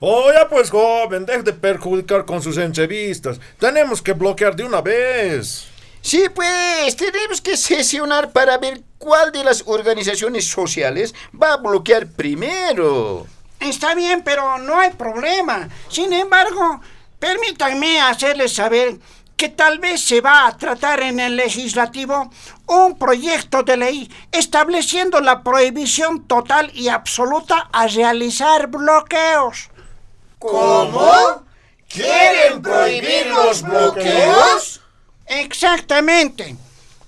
Oye, 0.00 0.46
pues 0.50 0.70
joven, 0.70 1.24
deje 1.24 1.42
de 1.42 1.52
perjudicar 1.52 2.24
con 2.24 2.42
sus 2.42 2.58
entrevistas. 2.58 3.38
Tenemos 3.58 4.02
que 4.02 4.12
bloquear 4.12 4.56
de 4.56 4.64
una 4.64 4.80
vez. 4.80 5.66
Sí, 6.04 6.26
pues 6.34 6.96
tenemos 6.96 7.40
que 7.40 7.56
sesionar 7.56 8.30
para 8.30 8.58
ver 8.58 8.82
cuál 8.98 9.32
de 9.32 9.42
las 9.42 9.62
organizaciones 9.64 10.46
sociales 10.46 11.14
va 11.32 11.54
a 11.54 11.56
bloquear 11.56 12.06
primero. 12.08 13.26
Está 13.58 13.94
bien, 13.94 14.22
pero 14.22 14.58
no 14.58 14.78
hay 14.78 14.90
problema. 14.90 15.66
Sin 15.88 16.12
embargo, 16.12 16.82
permítanme 17.18 18.02
hacerles 18.02 18.52
saber 18.52 18.98
que 19.34 19.48
tal 19.48 19.78
vez 19.78 20.04
se 20.04 20.20
va 20.20 20.46
a 20.46 20.58
tratar 20.58 21.00
en 21.00 21.20
el 21.20 21.36
legislativo 21.36 22.30
un 22.66 22.98
proyecto 22.98 23.62
de 23.62 23.78
ley 23.78 24.12
estableciendo 24.30 25.22
la 25.22 25.42
prohibición 25.42 26.26
total 26.26 26.70
y 26.74 26.88
absoluta 26.88 27.70
a 27.72 27.86
realizar 27.86 28.66
bloqueos. 28.66 29.70
¿Cómo? 30.38 31.46
¿Quieren 31.88 32.60
prohibir 32.60 33.28
los 33.28 33.62
bloqueos? 33.62 34.63
Exactamente. 35.40 36.56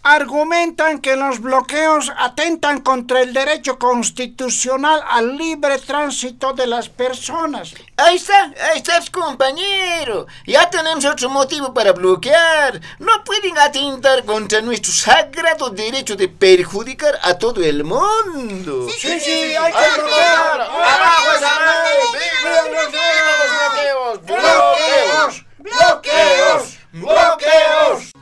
Argumentan 0.03 1.01
que 1.01 1.17
los 1.17 1.41
bloqueos 1.41 2.13
atentan 2.17 2.81
contra 2.81 3.23
el 3.23 3.33
derecho 3.33 3.77
constitucional 3.77 5.03
al 5.05 5.37
libre 5.37 5.79
tránsito 5.79 6.53
de 6.53 6.69
las 6.69 6.89
personas. 6.89 7.75
Ahí 7.97 8.15
está, 8.15 8.53
ahí 8.71 8.79
está, 8.79 9.01
compañero. 9.11 10.29
Ya 10.47 10.71
tenemos 10.71 11.05
otro 11.05 11.29
motivo 11.29 11.75
para 11.75 11.91
bloquear. 11.93 12.81
No 13.01 13.25
pueden 13.25 13.59
atentar 13.59 14.25
contra 14.25 14.61
nuestro 14.61 14.93
sagrado 14.93 15.71
derecho 15.71 16.15
de 16.15 16.29
perjudicar 16.29 17.19
a 17.23 17.37
todo 17.37 17.61
el 17.65 17.83
mundo. 17.83 18.89
Sí, 18.97 19.19
sí, 19.19 19.57
hay 19.57 19.73
que 19.73 20.01
bloquear. 20.01 20.61
¡Abajo 20.61 21.33
esa 21.37 21.53
ley! 21.67 21.99
¡Viva 22.15 22.61
los 22.71 24.25
bloqueos! 24.25 24.25
¡Bloqueos! 24.25 25.45
¡Bloqueos! 25.59 26.79
¡Bloqueos! 26.93 28.16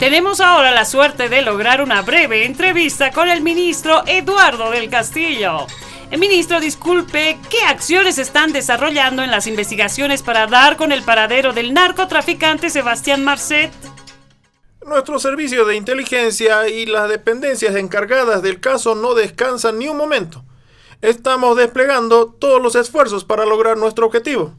Tenemos 0.00 0.40
ahora 0.40 0.70
la 0.70 0.86
suerte 0.86 1.28
de 1.28 1.42
lograr 1.42 1.82
una 1.82 2.00
breve 2.00 2.46
entrevista 2.46 3.12
con 3.12 3.28
el 3.28 3.42
ministro 3.42 4.02
Eduardo 4.06 4.70
del 4.70 4.88
Castillo. 4.88 5.66
El 6.10 6.18
ministro, 6.18 6.58
disculpe, 6.58 7.38
¿qué 7.50 7.60
acciones 7.64 8.16
están 8.16 8.50
desarrollando 8.50 9.22
en 9.22 9.30
las 9.30 9.46
investigaciones 9.46 10.22
para 10.22 10.46
dar 10.46 10.78
con 10.78 10.90
el 10.90 11.02
paradero 11.02 11.52
del 11.52 11.74
narcotraficante 11.74 12.70
Sebastián 12.70 13.22
Marcet? 13.22 13.70
Nuestro 14.86 15.18
servicio 15.18 15.66
de 15.66 15.76
inteligencia 15.76 16.66
y 16.70 16.86
las 16.86 17.10
dependencias 17.10 17.76
encargadas 17.76 18.40
del 18.40 18.58
caso 18.58 18.94
no 18.94 19.12
descansan 19.12 19.78
ni 19.78 19.88
un 19.88 19.98
momento. 19.98 20.42
Estamos 21.02 21.58
desplegando 21.58 22.26
todos 22.26 22.62
los 22.62 22.74
esfuerzos 22.74 23.26
para 23.26 23.44
lograr 23.44 23.76
nuestro 23.76 24.06
objetivo. 24.06 24.54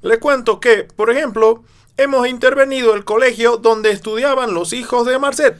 Le 0.00 0.18
cuento 0.18 0.58
que, 0.58 0.84
por 0.84 1.10
ejemplo, 1.10 1.64
hemos 1.96 2.26
intervenido 2.26 2.94
el 2.94 3.04
colegio 3.04 3.56
donde 3.56 3.90
estudiaban 3.90 4.54
los 4.54 4.72
hijos 4.72 5.06
de 5.06 5.18
Marcet. 5.18 5.56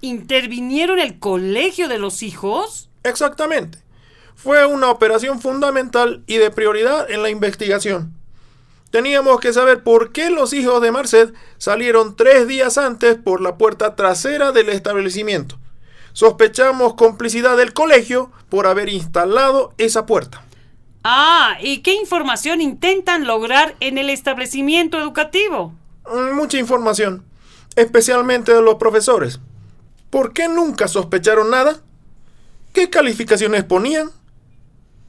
¿Intervinieron 0.00 0.98
el 0.98 1.18
colegio 1.18 1.88
de 1.88 1.98
los 1.98 2.22
hijos? 2.22 2.88
Exactamente. 3.02 3.78
Fue 4.34 4.66
una 4.66 4.90
operación 4.90 5.40
fundamental 5.40 6.22
y 6.26 6.36
de 6.36 6.50
prioridad 6.50 7.10
en 7.10 7.22
la 7.22 7.30
investigación. 7.30 8.12
Teníamos 8.90 9.40
que 9.40 9.52
saber 9.52 9.82
por 9.82 10.12
qué 10.12 10.30
los 10.30 10.52
hijos 10.52 10.80
de 10.80 10.92
Marcet 10.92 11.34
salieron 11.58 12.16
tres 12.16 12.46
días 12.46 12.78
antes 12.78 13.16
por 13.16 13.40
la 13.40 13.56
puerta 13.56 13.96
trasera 13.96 14.52
del 14.52 14.68
establecimiento. 14.68 15.58
Sospechamos 16.12 16.94
complicidad 16.94 17.56
del 17.56 17.74
colegio 17.74 18.30
por 18.48 18.66
haber 18.66 18.88
instalado 18.88 19.74
esa 19.76 20.06
puerta. 20.06 20.45
Ah, 21.08 21.56
¿y 21.60 21.82
qué 21.82 21.94
información 21.94 22.60
intentan 22.60 23.28
lograr 23.28 23.76
en 23.78 23.96
el 23.96 24.10
establecimiento 24.10 24.98
educativo? 24.98 25.72
Mm, 26.04 26.34
Mucha 26.34 26.58
información, 26.58 27.24
especialmente 27.76 28.52
de 28.52 28.60
los 28.60 28.74
profesores. 28.74 29.38
¿Por 30.10 30.32
qué 30.32 30.48
nunca 30.48 30.88
sospecharon 30.88 31.48
nada? 31.48 31.80
¿Qué 32.72 32.90
calificaciones 32.90 33.62
ponían? 33.62 34.10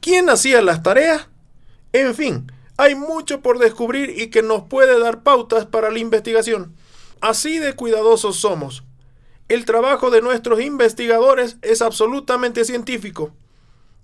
¿Quién 0.00 0.30
hacía 0.30 0.62
las 0.62 0.84
tareas? 0.84 1.26
En 1.92 2.14
fin, 2.14 2.52
hay 2.76 2.94
mucho 2.94 3.40
por 3.40 3.58
descubrir 3.58 4.20
y 4.20 4.30
que 4.30 4.44
nos 4.44 4.62
puede 4.68 5.00
dar 5.00 5.24
pautas 5.24 5.66
para 5.66 5.90
la 5.90 5.98
investigación. 5.98 6.76
Así 7.20 7.58
de 7.58 7.74
cuidadosos 7.74 8.36
somos. 8.36 8.84
El 9.48 9.64
trabajo 9.64 10.10
de 10.10 10.22
nuestros 10.22 10.60
investigadores 10.60 11.56
es 11.60 11.82
absolutamente 11.82 12.64
científico. 12.64 13.32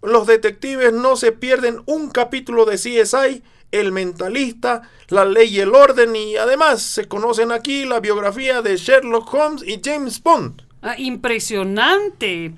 Los 0.04 0.26
detectives 0.26 0.92
no 0.92 1.16
se 1.16 1.32
pierden 1.32 1.82
un 1.86 2.10
capítulo 2.10 2.66
de 2.66 2.76
CSI, 2.76 3.42
El 3.72 3.90
Mentalista, 3.90 4.82
La 5.08 5.24
Ley 5.24 5.48
y 5.48 5.60
el 5.60 5.74
Orden 5.74 6.14
y 6.14 6.36
además 6.36 6.82
se 6.82 7.08
conocen 7.08 7.50
aquí 7.50 7.86
la 7.86 8.00
biografía 8.00 8.60
de 8.60 8.76
Sherlock 8.76 9.32
Holmes 9.32 9.62
y 9.66 9.80
James 9.82 10.22
Bond. 10.22 10.62
Ah, 10.82 10.94
impresionante. 10.98 12.52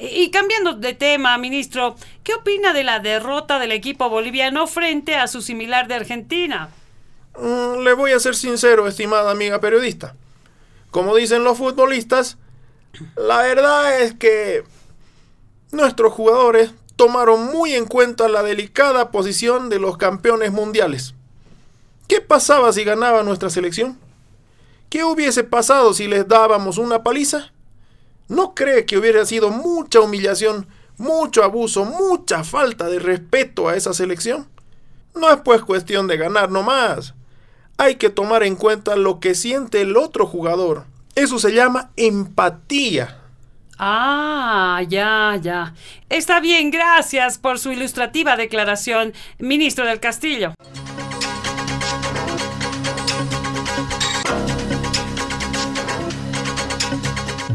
Y 0.00 0.06
y 0.24 0.30
cambiando 0.30 0.74
de 0.74 0.94
tema, 0.94 1.38
ministro, 1.38 1.94
¿qué 2.24 2.34
opina 2.34 2.72
de 2.72 2.82
la 2.84 2.98
derrota 2.98 3.58
del 3.60 3.72
equipo 3.72 4.08
boliviano 4.08 4.66
frente 4.66 5.14
a 5.14 5.28
su 5.28 5.40
similar 5.40 5.86
de 5.86 5.94
Argentina? 5.94 6.70
Mm, 7.36 7.82
Le 7.84 7.92
voy 7.94 8.10
a 8.10 8.18
ser 8.18 8.34
sincero, 8.34 8.88
estimada 8.88 9.30
amiga 9.30 9.60
periodista. 9.60 10.16
Como 10.90 11.14
dicen 11.14 11.44
los 11.44 11.58
futbolistas, 11.58 12.38
la 13.16 13.42
verdad 13.42 14.00
es 14.00 14.14
que 14.14 14.64
nuestros 15.70 16.12
jugadores 16.12 16.72
tomaron 16.98 17.46
muy 17.46 17.74
en 17.74 17.86
cuenta 17.86 18.28
la 18.28 18.42
delicada 18.42 19.12
posición 19.12 19.68
de 19.68 19.78
los 19.78 19.96
campeones 19.96 20.50
mundiales. 20.50 21.14
¿Qué 22.08 22.20
pasaba 22.20 22.72
si 22.72 22.82
ganaba 22.82 23.22
nuestra 23.22 23.50
selección? 23.50 23.96
¿Qué 24.90 25.04
hubiese 25.04 25.44
pasado 25.44 25.94
si 25.94 26.08
les 26.08 26.26
dábamos 26.26 26.76
una 26.76 27.04
paliza? 27.04 27.52
¿No 28.26 28.52
cree 28.52 28.84
que 28.84 28.98
hubiera 28.98 29.24
sido 29.24 29.50
mucha 29.50 30.00
humillación, 30.00 30.66
mucho 30.96 31.44
abuso, 31.44 31.84
mucha 31.84 32.42
falta 32.42 32.88
de 32.88 32.98
respeto 32.98 33.68
a 33.68 33.76
esa 33.76 33.94
selección? 33.94 34.48
No 35.14 35.30
es 35.30 35.36
pues 35.42 35.62
cuestión 35.62 36.08
de 36.08 36.16
ganar 36.16 36.50
nomás. 36.50 37.14
Hay 37.76 37.94
que 37.94 38.10
tomar 38.10 38.42
en 38.42 38.56
cuenta 38.56 38.96
lo 38.96 39.20
que 39.20 39.36
siente 39.36 39.82
el 39.82 39.96
otro 39.96 40.26
jugador. 40.26 40.84
Eso 41.14 41.38
se 41.38 41.52
llama 41.52 41.92
empatía. 41.94 43.20
Ah, 43.78 44.82
ya, 44.88 45.38
ya. 45.40 45.72
Está 46.08 46.40
bien, 46.40 46.70
gracias 46.70 47.38
por 47.38 47.58
su 47.58 47.70
ilustrativa 47.70 48.36
declaración, 48.36 49.12
ministro 49.38 49.86
del 49.86 50.00
Castillo. 50.00 50.54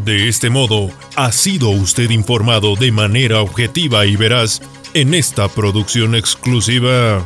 De 0.06 0.28
este 0.28 0.50
modo, 0.50 0.92
ha 1.16 1.32
sido 1.32 1.70
usted 1.70 2.10
informado 2.10 2.76
de 2.76 2.92
manera 2.92 3.42
objetiva 3.42 4.06
y 4.06 4.16
veraz 4.18 4.62
en 4.94 5.14
esta 5.14 5.48
producción 5.48 6.14
exclusiva. 6.14 7.26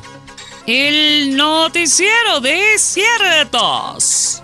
El 0.68 1.36
noticiero 1.36 2.40
de 2.40 2.78
ciertos. 2.78 4.44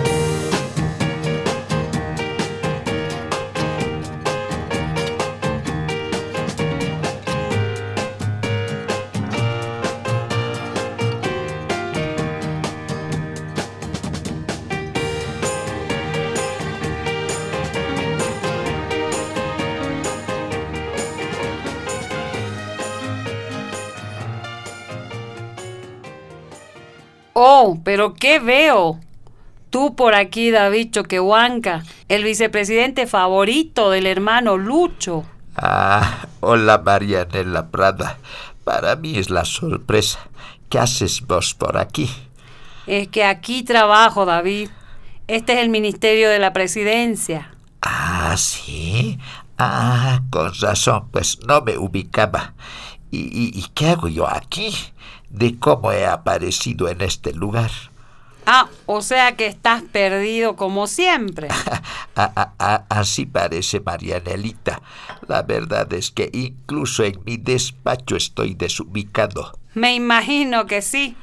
Oh, 27.63 27.77
pero 27.83 28.15
¿qué 28.15 28.39
veo? 28.39 28.99
Tú 29.69 29.95
por 29.95 30.15
aquí, 30.15 30.49
David 30.49 30.89
Choquehuanca, 30.93 31.83
el 32.09 32.23
vicepresidente 32.23 33.05
favorito 33.05 33.91
del 33.91 34.07
hermano 34.07 34.57
Lucho. 34.57 35.25
Ah, 35.55 36.25
hola 36.39 36.81
Marianela 36.83 37.67
Prada. 37.67 38.17
Para 38.63 38.95
mí 38.95 39.15
es 39.15 39.29
la 39.29 39.45
sorpresa. 39.45 40.27
¿Qué 40.69 40.79
haces 40.79 41.21
vos 41.21 41.53
por 41.53 41.77
aquí? 41.77 42.09
Es 42.87 43.09
que 43.09 43.23
aquí 43.23 43.61
trabajo, 43.61 44.25
David. 44.25 44.71
Este 45.27 45.53
es 45.53 45.59
el 45.59 45.69
Ministerio 45.69 46.31
de 46.31 46.39
la 46.39 46.53
Presidencia. 46.53 47.53
Ah, 47.83 48.33
sí. 48.37 49.19
Ah, 49.59 50.21
con 50.31 50.51
razón, 50.59 51.09
pues 51.11 51.37
no 51.45 51.61
me 51.61 51.77
ubicaba. 51.77 52.55
¿Y, 53.11 53.19
y, 53.19 53.51
y 53.53 53.65
qué 53.75 53.89
hago 53.89 54.07
yo 54.07 54.27
aquí? 54.27 54.73
¿De 55.31 55.57
cómo 55.59 55.91
he 55.91 56.05
aparecido 56.05 56.87
en 56.89 57.01
este 57.01 57.33
lugar? 57.33 57.71
Ah, 58.45 58.67
o 58.87 59.01
sea 59.01 59.35
que 59.35 59.45
estás 59.45 59.81
perdido 59.83 60.55
como 60.55 60.87
siempre. 60.87 61.47
A- 62.15 62.31
a- 62.35 62.53
a- 62.59 62.85
así 62.89 63.25
parece 63.25 63.79
Marianelita. 63.79 64.81
La 65.27 65.43
verdad 65.43 65.91
es 65.93 66.11
que 66.11 66.29
incluso 66.33 67.03
en 67.03 67.21
mi 67.25 67.37
despacho 67.37 68.15
estoy 68.17 68.53
desubicado. 68.55 69.53
Me 69.75 69.95
imagino 69.95 70.65
que 70.65 70.81
sí. 70.81 71.15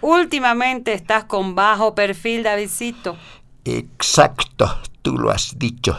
Últimamente 0.00 0.92
estás 0.92 1.24
con 1.24 1.54
bajo 1.54 1.94
perfil, 1.94 2.42
Davidcito. 2.42 3.16
Exacto, 3.64 4.80
tú 5.02 5.16
lo 5.16 5.30
has 5.30 5.58
dicho. 5.58 5.96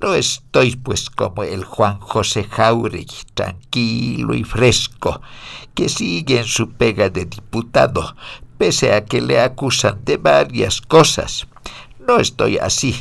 No 0.00 0.14
estoy 0.14 0.76
pues 0.76 1.10
como 1.10 1.42
el 1.42 1.62
Juan 1.62 2.00
José 2.00 2.44
Jauregui, 2.44 3.18
tranquilo 3.34 4.34
y 4.34 4.44
fresco, 4.44 5.20
que 5.74 5.90
sigue 5.90 6.38
en 6.38 6.46
su 6.46 6.70
pega 6.70 7.10
de 7.10 7.26
diputado, 7.26 8.16
pese 8.56 8.94
a 8.94 9.04
que 9.04 9.20
le 9.20 9.38
acusan 9.40 10.02
de 10.06 10.16
varias 10.16 10.80
cosas. 10.80 11.46
No 12.06 12.18
estoy 12.18 12.56
así, 12.56 12.96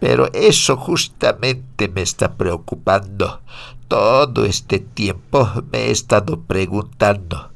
pero 0.00 0.28
eso 0.32 0.76
justamente 0.76 1.88
me 1.88 2.02
está 2.02 2.34
preocupando. 2.34 3.42
Todo 3.86 4.44
este 4.44 4.80
tiempo 4.80 5.48
me 5.70 5.86
he 5.86 5.90
estado 5.92 6.40
preguntando, 6.40 7.52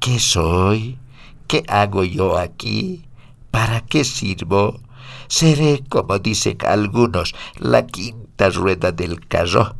¿qué 0.00 0.18
soy? 0.18 0.98
¿Qué 1.46 1.64
hago 1.66 2.04
yo 2.04 2.36
aquí? 2.36 3.06
¿Para 3.50 3.80
qué 3.80 4.04
sirvo? 4.04 4.80
Seré, 5.28 5.84
como 5.88 6.18
dicen 6.18 6.58
algunos, 6.66 7.34
la 7.58 7.86
quinta 7.86 8.50
rueda 8.50 8.92
del 8.92 9.26
carro. 9.26 9.76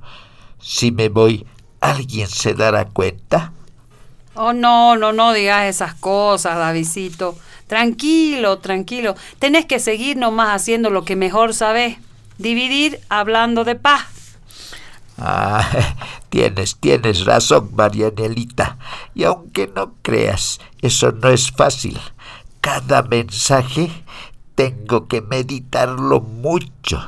Si 0.61 0.93
me 0.93 1.09
voy, 1.09 1.47
¿alguien 1.81 2.29
se 2.29 2.55
dará 2.55 2.85
cuenta? 2.87 3.53
Oh, 4.35 4.53
no, 4.53 4.97
no, 4.97 5.13
no 5.13 5.33
digas 5.33 5.65
esas 5.65 5.95
cosas, 5.95 6.57
Davidcito. 6.57 7.37
Tranquilo, 7.67 8.59
tranquilo. 8.59 9.15
Tenés 9.39 9.67
que 9.67 9.79
seguir 9.79 10.17
nomás 10.17 10.55
haciendo 10.55 10.91
lo 10.91 11.05
que 11.05 11.17
mejor 11.17 11.55
sabés. 11.55 11.99
Dividir 12.39 13.01
hablando 13.09 13.65
de 13.65 13.75
paz. 13.75 14.07
Ah, 15.19 15.69
tienes, 16.31 16.77
tienes 16.77 17.25
razón, 17.25 17.71
Marianelita. 17.75 18.79
Y 19.15 19.25
aunque 19.25 19.67
no 19.67 19.95
creas, 20.03 20.61
eso 20.81 21.11
no 21.11 21.29
es 21.31 21.51
fácil. 21.51 21.99
Cada 22.61 23.03
mensaje 23.03 23.91
tengo 24.59 25.07
que 25.07 25.23
meditarlo 25.23 26.21
mucho. 26.21 26.99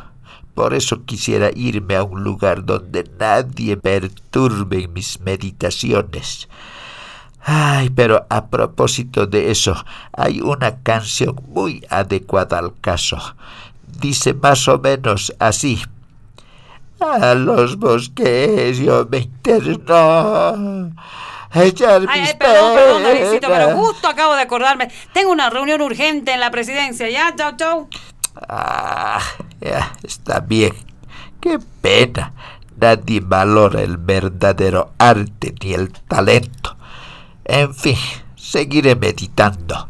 Por 0.55 0.73
eso 0.73 1.05
quisiera 1.05 1.51
irme 1.53 1.97
a 1.97 2.05
un 2.05 2.23
lugar 2.23 2.65
donde 2.65 3.11
nadie 3.19 3.77
perturbe 3.77 4.87
mis 4.87 5.19
meditaciones. 5.19 6.49
Ay, 7.43 7.91
pero 7.91 8.25
a 8.31 8.47
propósito 8.47 9.27
de 9.27 9.51
eso, 9.51 9.75
hay 10.13 10.41
una 10.41 10.77
canción 10.85 11.43
muy 11.49 11.85
adecuada 11.91 12.61
al 12.61 12.73
caso. 12.81 13.19
Dice 14.01 14.33
más 14.33 14.69
o 14.69 14.79
menos 14.79 15.35
así. 15.41 15.83
A 17.01 17.35
los 17.35 17.77
bosques 17.79 18.79
yo 18.79 19.09
me 19.11 19.19
interno. 19.19 20.93
Echar 21.53 22.03
Ay, 22.09 22.21
ay, 22.21 22.35
perdón, 22.39 22.75
perdón, 22.75 23.03
Davidcito, 23.03 23.49
pero 23.49 23.77
justo 23.77 24.09
acabo 24.09 24.35
de 24.35 24.43
acordarme. 24.43 24.89
Tengo 25.13 25.33
una 25.33 25.51
reunión 25.51 25.81
urgente 25.81 26.33
en 26.33 26.41
la 26.41 26.51
presidencia, 26.51 27.09
¿ya? 27.11 27.35
Chau, 27.35 27.57
chau. 27.57 27.89
Ah, 28.49 29.21
ya, 29.61 29.93
está 30.03 30.41
bien. 30.41 30.73
Qué 31.41 31.59
pena. 31.81 32.33
Nadie 32.81 33.21
valora 33.21 33.83
el 33.83 33.99
verdadero 33.99 34.93
arte 34.99 35.55
ni 35.63 35.75
el 35.75 35.93
talento. 35.93 36.77
En 37.45 37.75
fin, 37.75 37.97
seguiré 38.37 38.95
meditando. 38.95 39.90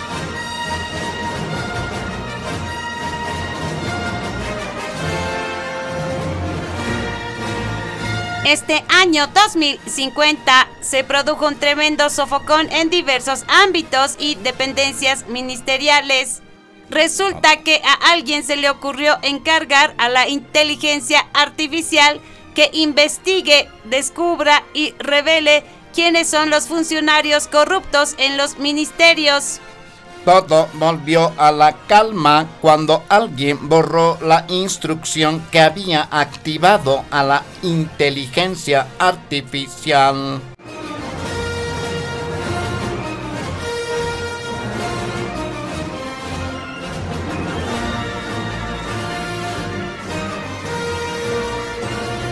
Este 8.45 8.83
año 8.89 9.27
2050 9.27 10.67
se 10.81 11.03
produjo 11.03 11.45
un 11.45 11.59
tremendo 11.59 12.09
sofocón 12.09 12.71
en 12.71 12.89
diversos 12.89 13.45
ámbitos 13.47 14.15
y 14.17 14.33
dependencias 14.33 15.27
ministeriales. 15.27 16.41
Resulta 16.89 17.57
que 17.57 17.79
a 17.85 18.11
alguien 18.11 18.43
se 18.43 18.55
le 18.55 18.71
ocurrió 18.71 19.19
encargar 19.21 19.93
a 19.99 20.09
la 20.09 20.27
inteligencia 20.27 21.23
artificial 21.33 22.19
que 22.55 22.71
investigue, 22.73 23.69
descubra 23.83 24.63
y 24.73 24.95
revele 24.97 25.63
quiénes 25.93 26.27
son 26.27 26.49
los 26.49 26.67
funcionarios 26.67 27.47
corruptos 27.47 28.15
en 28.17 28.37
los 28.37 28.57
ministerios. 28.57 29.59
Todo 30.25 30.67
volvió 30.75 31.33
a 31.37 31.51
la 31.51 31.73
calma 31.87 32.47
cuando 32.61 33.03
alguien 33.09 33.67
borró 33.67 34.19
la 34.21 34.45
instrucción 34.49 35.41
que 35.51 35.59
había 35.59 36.07
activado 36.11 37.03
a 37.09 37.23
la 37.23 37.43
inteligencia 37.63 38.87
artificial. 38.99 40.39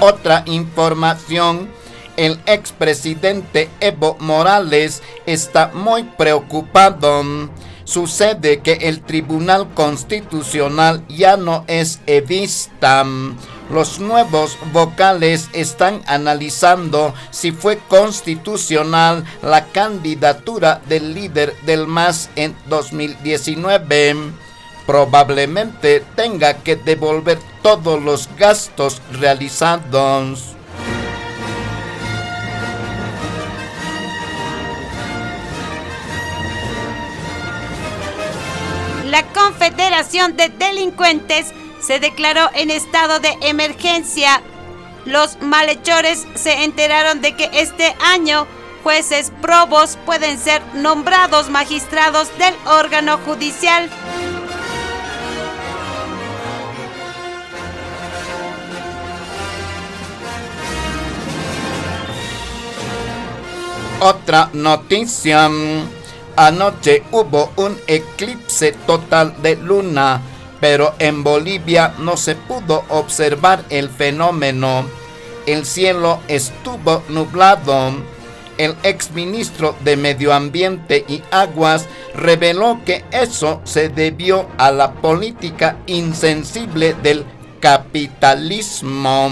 Otra 0.02 0.44
información, 0.46 1.70
el 2.16 2.40
expresidente 2.46 3.70
Evo 3.82 4.16
Morales 4.20 5.02
está 5.26 5.72
muy 5.74 6.04
preocupado. 6.04 7.50
Sucede 7.90 8.60
que 8.60 8.74
el 8.74 9.02
Tribunal 9.02 9.74
Constitucional 9.74 11.04
ya 11.10 11.38
no 11.38 11.64
es 11.66 12.02
evista. 12.06 13.04
Los 13.72 14.00
nuevos 14.00 14.60
vocales 14.72 15.50
están 15.54 16.04
analizando 16.06 17.16
si 17.32 17.52
fue 17.52 17.80
constitucional 17.88 19.26
la 19.42 19.66
candidatura 19.66 20.84
del 20.88 21.16
líder 21.16 21.56
del 21.66 21.88
MAS 21.88 22.30
en 22.36 22.56
2019 22.68 24.34
probablemente 24.86 26.04
tenga 26.16 26.54
que 26.56 26.76
devolver 26.76 27.40
todos 27.64 28.00
los 28.04 28.30
gastos 28.38 29.02
realizados. 29.14 30.59
La 39.10 39.24
Confederación 39.24 40.38
de 40.38 40.50
Delincuentes 40.50 41.48
se 41.82 42.00
declaró 42.00 42.48
en 42.54 42.70
estado 42.70 43.20
de 43.20 43.36
emergencia. 43.42 44.44
Los 45.06 45.42
malhechores 45.42 46.28
se 46.36 46.64
enteraron 46.64 47.20
de 47.20 47.36
que 47.36 47.50
este 47.54 47.96
año 48.02 48.46
jueces 48.84 49.32
probos 49.42 49.98
pueden 50.06 50.38
ser 50.38 50.62
nombrados 50.76 51.50
magistrados 51.50 52.30
del 52.38 52.54
órgano 52.68 53.18
judicial. 53.26 53.90
Otra 64.02 64.52
noticia. 64.54 65.50
Anoche 66.40 67.04
hubo 67.12 67.52
un 67.58 67.78
eclipse 67.86 68.72
total 68.88 69.42
de 69.42 69.58
luna, 69.58 70.22
pero 70.62 70.96
en 70.98 71.22
Bolivia 71.22 71.94
no 72.00 72.16
se 72.16 72.36
pudo 72.36 72.86
observar 72.88 73.66
el 73.70 73.90
fenómeno. 73.90 74.86
El 75.46 75.66
cielo 75.66 76.22
estuvo 76.30 77.04
nublado. 77.10 77.92
El 78.58 78.78
exministro 78.84 79.76
de 79.84 79.98
Medio 79.98 80.34
Ambiente 80.34 81.04
y 81.10 81.22
Aguas 81.30 81.88
reveló 82.16 82.80
que 82.86 83.04
eso 83.12 83.60
se 83.66 83.90
debió 83.90 84.48
a 84.58 84.72
la 84.72 84.94
política 84.94 85.76
insensible 85.88 86.94
del 87.04 87.26
capitalismo. 87.60 89.30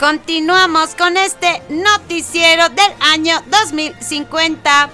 Continuamos 0.00 0.94
con 0.94 1.18
este 1.18 1.60
noticiero 1.68 2.70
del 2.70 2.90
año 3.00 3.36
2050. 3.48 4.88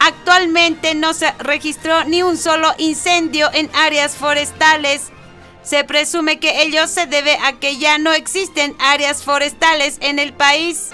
Actualmente 0.00 0.96
no 0.96 1.14
se 1.14 1.30
registró 1.38 2.02
ni 2.02 2.24
un 2.24 2.36
solo 2.36 2.68
incendio 2.78 3.48
en 3.52 3.70
áreas 3.76 4.16
forestales. 4.16 5.10
Se 5.62 5.84
presume 5.84 6.40
que 6.40 6.62
ello 6.62 6.88
se 6.88 7.06
debe 7.06 7.38
a 7.44 7.60
que 7.60 7.78
ya 7.78 7.98
no 7.98 8.12
existen 8.12 8.74
áreas 8.80 9.22
forestales 9.22 9.98
en 10.00 10.18
el 10.18 10.32
país. 10.32 10.90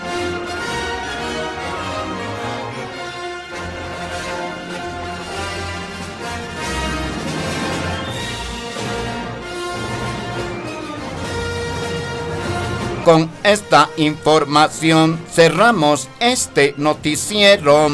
Con 13.05 13.31
esta 13.43 13.90
información 13.99 15.21
cerramos 15.31 16.09
este 16.21 16.75
noticiero. 16.79 17.90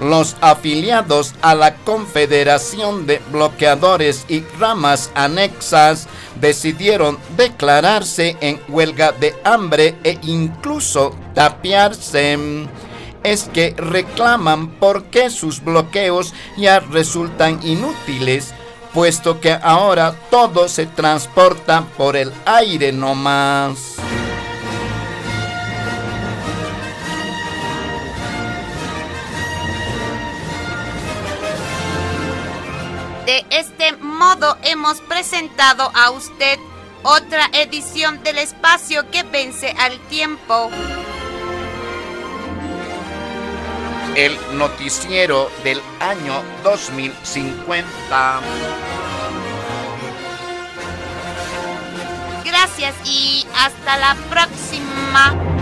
Los 0.00 0.34
afiliados 0.40 1.36
a 1.40 1.54
la 1.54 1.76
Confederación 1.76 3.06
de 3.06 3.22
Bloqueadores 3.30 4.24
y 4.28 4.42
Ramas 4.58 5.12
Anexas 5.14 6.08
decidieron 6.40 7.16
declararse 7.36 8.36
en 8.40 8.60
huelga 8.66 9.12
de 9.12 9.36
hambre 9.44 9.94
e 10.02 10.18
incluso 10.22 11.14
tapiarse. 11.32 12.36
Es 13.22 13.44
que 13.44 13.72
reclaman 13.76 14.68
porque 14.80 15.30
sus 15.30 15.62
bloqueos 15.62 16.34
ya 16.56 16.80
resultan 16.80 17.60
inútiles, 17.62 18.52
puesto 18.92 19.40
que 19.40 19.56
ahora 19.62 20.16
todo 20.28 20.66
se 20.68 20.86
transporta 20.86 21.86
por 21.96 22.16
el 22.16 22.32
aire 22.46 22.90
nomás. 22.90 23.93
De 33.34 33.44
este 33.50 33.96
modo 33.96 34.56
hemos 34.62 35.00
presentado 35.00 35.90
a 35.92 36.12
usted 36.12 36.56
otra 37.02 37.46
edición 37.52 38.22
del 38.22 38.38
espacio 38.38 39.10
que 39.10 39.24
vence 39.24 39.74
al 39.76 39.98
tiempo. 40.06 40.70
El 44.14 44.38
noticiero 44.56 45.50
del 45.64 45.82
año 45.98 46.44
2050. 46.62 48.40
Gracias 52.44 52.94
y 53.04 53.44
hasta 53.56 53.96
la 53.96 54.14
próxima. 54.30 55.53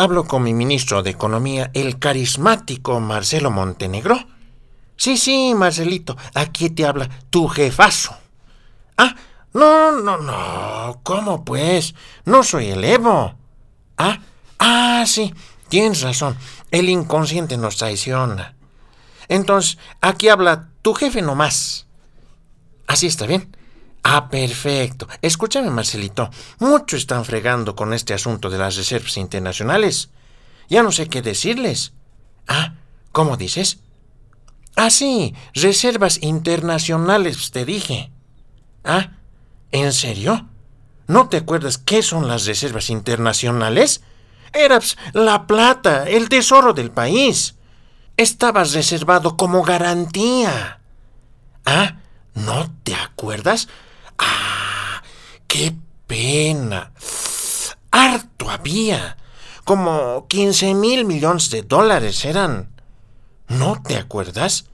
Hablo 0.00 0.24
con 0.24 0.42
mi 0.42 0.54
ministro 0.54 1.02
de 1.02 1.10
Economía, 1.10 1.70
el 1.74 1.98
carismático 1.98 3.00
Marcelo 3.00 3.50
Montenegro. 3.50 4.18
Sí, 4.96 5.18
sí, 5.18 5.52
Marcelito, 5.54 6.16
aquí 6.34 6.70
te 6.70 6.86
habla 6.86 7.08
tu 7.28 7.48
jefazo. 7.48 8.16
Ah, 8.96 9.14
no, 9.52 9.92
no, 9.92 10.16
no, 10.16 11.00
¿cómo 11.02 11.44
pues? 11.44 11.94
No 12.24 12.42
soy 12.42 12.68
el 12.68 12.84
Evo. 12.84 13.34
Ah, 13.98 14.20
ah, 14.58 15.04
sí, 15.06 15.34
tienes 15.68 16.00
razón, 16.00 16.36
el 16.70 16.88
inconsciente 16.88 17.58
nos 17.58 17.76
traiciona. 17.76 18.54
Entonces, 19.28 19.78
aquí 20.00 20.28
habla 20.28 20.68
tu 20.80 20.94
jefe 20.94 21.20
nomás. 21.20 21.86
Así 22.86 23.06
está 23.06 23.26
bien. 23.26 23.54
Ah, 24.02 24.28
perfecto. 24.28 25.08
Escúchame, 25.20 25.70
Marcelito. 25.70 26.30
Mucho 26.58 26.96
están 26.96 27.24
fregando 27.24 27.76
con 27.76 27.92
este 27.92 28.14
asunto 28.14 28.48
de 28.48 28.58
las 28.58 28.76
reservas 28.76 29.16
internacionales. 29.16 30.10
Ya 30.68 30.82
no 30.82 30.92
sé 30.92 31.08
qué 31.08 31.22
decirles. 31.22 31.92
Ah, 32.48 32.74
¿cómo 33.12 33.36
dices? 33.36 33.80
Ah, 34.76 34.90
sí, 34.90 35.34
reservas 35.54 36.22
internacionales, 36.22 37.50
te 37.50 37.64
dije. 37.64 38.10
Ah, 38.84 39.18
¿en 39.72 39.92
serio? 39.92 40.48
¿No 41.06 41.28
te 41.28 41.38
acuerdas 41.38 41.76
qué 41.76 42.02
son 42.02 42.28
las 42.28 42.46
reservas 42.46 42.88
internacionales? 42.88 44.02
Era 44.52 44.80
la 45.12 45.46
plata, 45.46 46.08
el 46.08 46.28
tesoro 46.28 46.72
del 46.72 46.90
país. 46.90 47.56
Estabas 48.16 48.72
reservado 48.72 49.36
como 49.36 49.62
garantía. 49.62 50.80
Ah, 51.66 51.98
¿no 52.34 52.72
te 52.82 52.94
acuerdas? 52.94 53.68
Ah, 54.20 55.02
qué 55.46 55.74
pena. 56.06 56.92
Harto 57.90 58.50
había. 58.50 59.16
Como 59.64 60.26
15 60.28 60.74
mil 60.74 61.04
millones 61.04 61.50
de 61.50 61.62
dólares 61.62 62.24
eran. 62.24 62.70
¿No 63.48 63.82
te 63.82 63.96
acuerdas? 63.96 64.66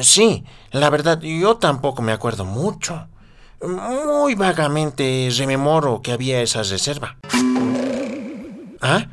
Sí, 0.00 0.44
la 0.70 0.90
verdad, 0.90 1.20
yo 1.20 1.56
tampoco 1.56 2.02
me 2.02 2.12
acuerdo 2.12 2.44
mucho. 2.44 3.08
Muy 3.62 4.34
vagamente 4.34 5.28
rememoro 5.36 6.02
que 6.02 6.12
había 6.12 6.42
esa 6.42 6.62
reserva. 6.62 7.16
¿Ah? 8.80 9.06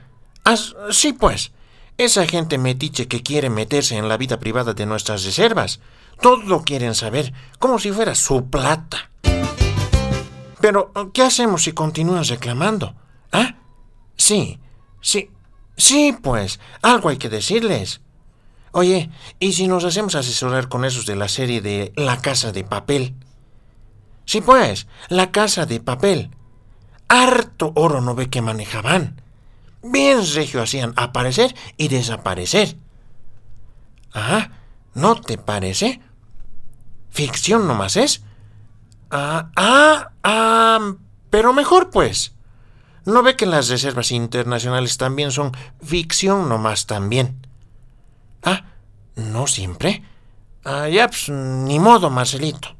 ah 0.46 0.56
sí, 0.92 1.14
pues. 1.14 1.52
Esa 2.00 2.26
gente 2.26 2.58
metiche 2.58 3.10
que 3.10 3.22
quiere 3.22 3.50
meterse 3.50 3.98
en 3.98 4.08
la 4.08 4.16
vida 4.16 4.40
privada 4.40 4.74
de 4.74 4.86
nuestras 4.86 5.26
reservas. 5.26 5.82
Todo 6.22 6.38
lo 6.38 6.64
quieren 6.64 6.96
saber, 6.96 7.34
como 7.60 7.78
si 7.78 7.92
fuera 7.92 8.16
su 8.16 8.50
plata. 8.50 9.12
Pero, 10.62 10.94
¿qué 11.14 11.24
hacemos 11.24 11.64
si 11.64 11.74
continúan 11.74 12.24
reclamando? 12.24 12.96
¿Ah? 13.34 13.58
Sí, 14.16 14.62
sí, 15.02 15.30
sí, 15.76 16.16
pues, 16.24 16.62
algo 16.82 17.10
hay 17.10 17.18
que 17.18 17.28
decirles. 17.28 18.00
Oye, 18.72 19.10
¿y 19.38 19.52
si 19.52 19.68
nos 19.68 19.84
hacemos 19.84 20.16
asesorar 20.16 20.70
con 20.70 20.86
esos 20.86 21.06
de 21.06 21.18
la 21.18 21.28
serie 21.28 21.60
de 21.60 21.92
La 21.98 22.22
Casa 22.22 22.54
de 22.54 22.64
Papel? 22.64 23.14
Sí, 24.24 24.40
pues, 24.40 24.88
La 25.10 25.32
Casa 25.32 25.66
de 25.66 25.82
Papel. 25.82 26.32
Harto 27.10 27.74
oro 27.76 28.00
no 28.00 28.16
ve 28.16 28.30
que 28.30 28.42
manejaban. 28.42 29.22
Bien 29.82 30.20
regio 30.36 30.62
hacían 30.62 30.94
aparecer 30.96 31.56
y 31.78 31.88
desaparecer. 31.88 32.78
Ah, 34.14 34.50
¿no 34.94 35.16
te 35.22 35.38
parece? 35.38 36.02
Ficción 37.10 37.68
nomás 37.68 37.96
es. 37.96 38.24
Ah, 39.10 39.50
ah, 39.56 40.12
ah, 40.24 40.94
pero 41.30 41.54
mejor 41.54 41.90
pues. 41.90 42.34
¿No 43.06 43.24
ve 43.24 43.36
que 43.36 43.46
las 43.46 43.70
reservas 43.70 44.12
internacionales 44.12 44.98
también 44.98 45.32
son 45.32 45.52
ficción 45.82 46.50
nomás 46.50 46.86
también? 46.86 47.48
Ah, 48.44 48.66
¿no 49.16 49.48
siempre? 49.48 50.04
Ah, 50.64 50.88
ya, 50.90 51.08
pues, 51.08 51.30
ni 51.30 51.80
modo, 51.80 52.10
Marcelito. 52.10 52.76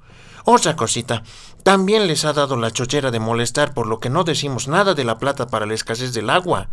Otra 0.46 0.76
cosita, 0.76 1.24
también 1.64 2.08
les 2.08 2.26
ha 2.26 2.34
dado 2.34 2.58
la 2.58 2.72
chochera 2.72 3.12
de 3.12 3.20
molestar 3.20 3.74
por 3.74 3.88
lo 3.88 4.00
que 4.00 4.10
no 4.10 4.24
decimos 4.24 4.68
nada 4.68 4.94
de 4.94 5.04
la 5.04 5.18
plata 5.18 5.48
para 5.48 5.66
la 5.66 5.74
escasez 5.74 6.14
del 6.14 6.30
agua. 6.30 6.70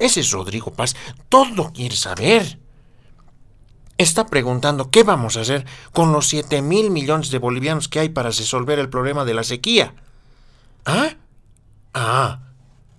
Ese 0.00 0.20
es 0.20 0.30
Rodrigo 0.32 0.72
Paz, 0.72 0.96
todo 1.28 1.72
quiere 1.72 1.94
saber. 1.94 2.58
Está 3.98 4.26
preguntando 4.26 4.90
qué 4.90 5.02
vamos 5.02 5.36
a 5.36 5.42
hacer 5.42 5.66
con 5.92 6.10
los 6.10 6.26
7 6.26 6.62
mil 6.62 6.90
millones 6.90 7.30
de 7.30 7.38
bolivianos 7.38 7.86
que 7.86 8.00
hay 8.00 8.08
para 8.08 8.30
resolver 8.30 8.78
el 8.78 8.88
problema 8.88 9.26
de 9.26 9.34
la 9.34 9.44
sequía. 9.44 9.94
¿Ah? 10.86 11.10
Ah. 11.92 12.40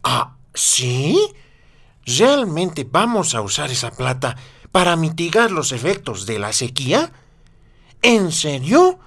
Ah, 0.03 0.35
¿sí? 0.53 1.19
¿Realmente 2.05 2.87
vamos 2.89 3.33
a 3.33 3.41
usar 3.41 3.71
esa 3.71 3.89
plata 3.89 4.37
para 4.71 4.95
mitigar 4.95 5.49
los 5.49 5.71
efectos 5.71 6.27
de 6.27 6.37
la 6.37 6.53
sequía? 6.53 7.11
¿En 8.03 8.31
serio? 8.31 8.99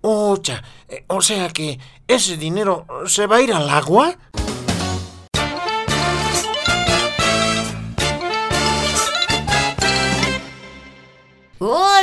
Ocha, 0.00 0.62
eh, 0.88 1.04
o 1.08 1.20
sea 1.20 1.50
que 1.50 1.78
ese 2.08 2.38
dinero 2.38 2.86
se 3.06 3.26
va 3.26 3.36
a 3.36 3.42
ir 3.42 3.52
al 3.52 3.68
agua. 3.68 4.16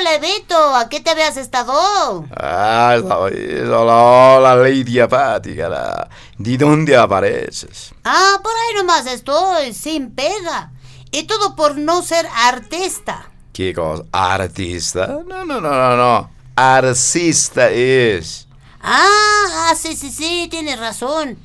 Hola, 0.08 0.20
Beto, 0.20 0.76
¿a 0.76 0.88
qué 0.88 1.02
te 1.02 1.10
habías 1.10 1.36
estado? 1.36 2.26
Ah, 2.38 2.96
hola, 3.04 4.38
hola, 4.38 4.56
Lady 4.56 5.00
Apática. 5.00 6.08
¿De 6.38 6.58
dónde 6.58 6.96
apareces? 6.96 7.94
Ah, 8.06 8.40
por 8.42 8.54
ahí 8.54 8.76
nomás 8.76 9.06
estoy, 9.08 9.74
sin 9.74 10.12
pega. 10.12 10.72
Y 11.12 11.24
todo 11.24 11.56
por 11.56 11.78
no 11.78 12.02
ser 12.04 12.26
artista. 12.34 13.30
¿Qué 13.52 13.74
cosa? 13.74 14.04
¿Artista? 14.14 15.08
No, 15.08 15.44
no, 15.44 15.60
no, 15.60 15.72
no, 15.72 15.98
no. 15.98 16.32
Artista 16.56 17.70
es. 17.70 18.48
Ah, 18.82 19.74
sí, 19.76 19.96
sí, 19.96 20.10
sí, 20.10 20.48
tienes 20.50 20.80
razón. 20.80 21.38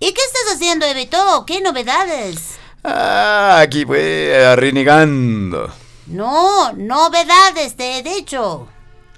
¿Y 0.00 0.12
qué 0.12 0.20
estás 0.20 0.56
haciendo, 0.56 0.86
Beto? 0.86 1.44
¿Qué 1.46 1.60
novedades? 1.60 2.56
Ah, 2.82 3.60
aquí 3.60 3.86
pues, 3.86 4.56
renegando. 4.56 5.70
No, 6.08 6.72
novedades, 6.72 7.76
te 7.76 7.98
he 7.98 8.02
dicho. 8.02 8.66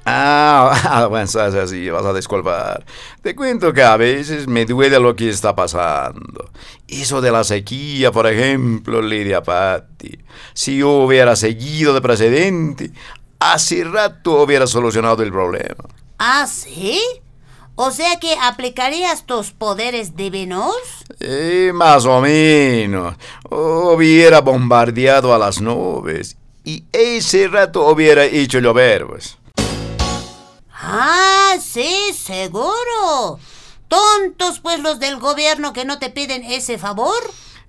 Ah, 0.04 1.06
bueno, 1.10 1.28
así, 1.40 1.88
vas 1.88 2.04
a 2.04 2.12
disculpar. 2.12 2.84
Te 3.22 3.36
cuento 3.36 3.72
que 3.72 3.82
a 3.82 3.96
veces 3.96 4.48
me 4.48 4.64
duele 4.64 4.98
lo 4.98 5.14
que 5.14 5.28
está 5.28 5.54
pasando. 5.54 6.50
Eso 6.88 7.20
de 7.20 7.30
la 7.30 7.44
sequía, 7.44 8.10
por 8.10 8.26
ejemplo, 8.26 9.00
Lidia 9.02 9.42
Patti. 9.42 10.18
Si 10.52 10.78
yo 10.78 10.90
hubiera 10.90 11.36
seguido 11.36 11.94
de 11.94 12.00
presidente, 12.00 12.90
hace 13.38 13.84
rato 13.84 14.42
hubiera 14.42 14.66
solucionado 14.66 15.22
el 15.22 15.30
problema. 15.30 15.84
¿Ah, 16.18 16.46
sí? 16.48 17.00
O 17.76 17.92
sea 17.92 18.18
que 18.18 18.34
aplicarías 18.42 19.24
tus 19.26 19.52
poderes 19.52 20.16
divinos? 20.16 20.74
Sí, 21.20 21.70
más 21.72 22.04
o 22.04 22.20
menos. 22.20 23.14
Hubiera 23.48 24.40
bombardeado 24.40 25.32
a 25.32 25.38
las 25.38 25.60
nubes 25.60 26.36
y 26.64 26.84
ese 26.92 27.48
rato 27.48 27.86
hubiera 27.88 28.24
hecho 28.24 28.58
llover, 28.58 29.06
pues. 29.06 29.38
Ah, 30.72 31.56
sí, 31.60 32.12
seguro. 32.14 33.38
Tontos 33.88 34.60
pues 34.60 34.80
los 34.80 35.00
del 35.00 35.18
gobierno 35.18 35.72
que 35.72 35.84
no 35.84 35.98
te 35.98 36.10
piden 36.10 36.44
ese 36.44 36.78
favor. 36.78 37.20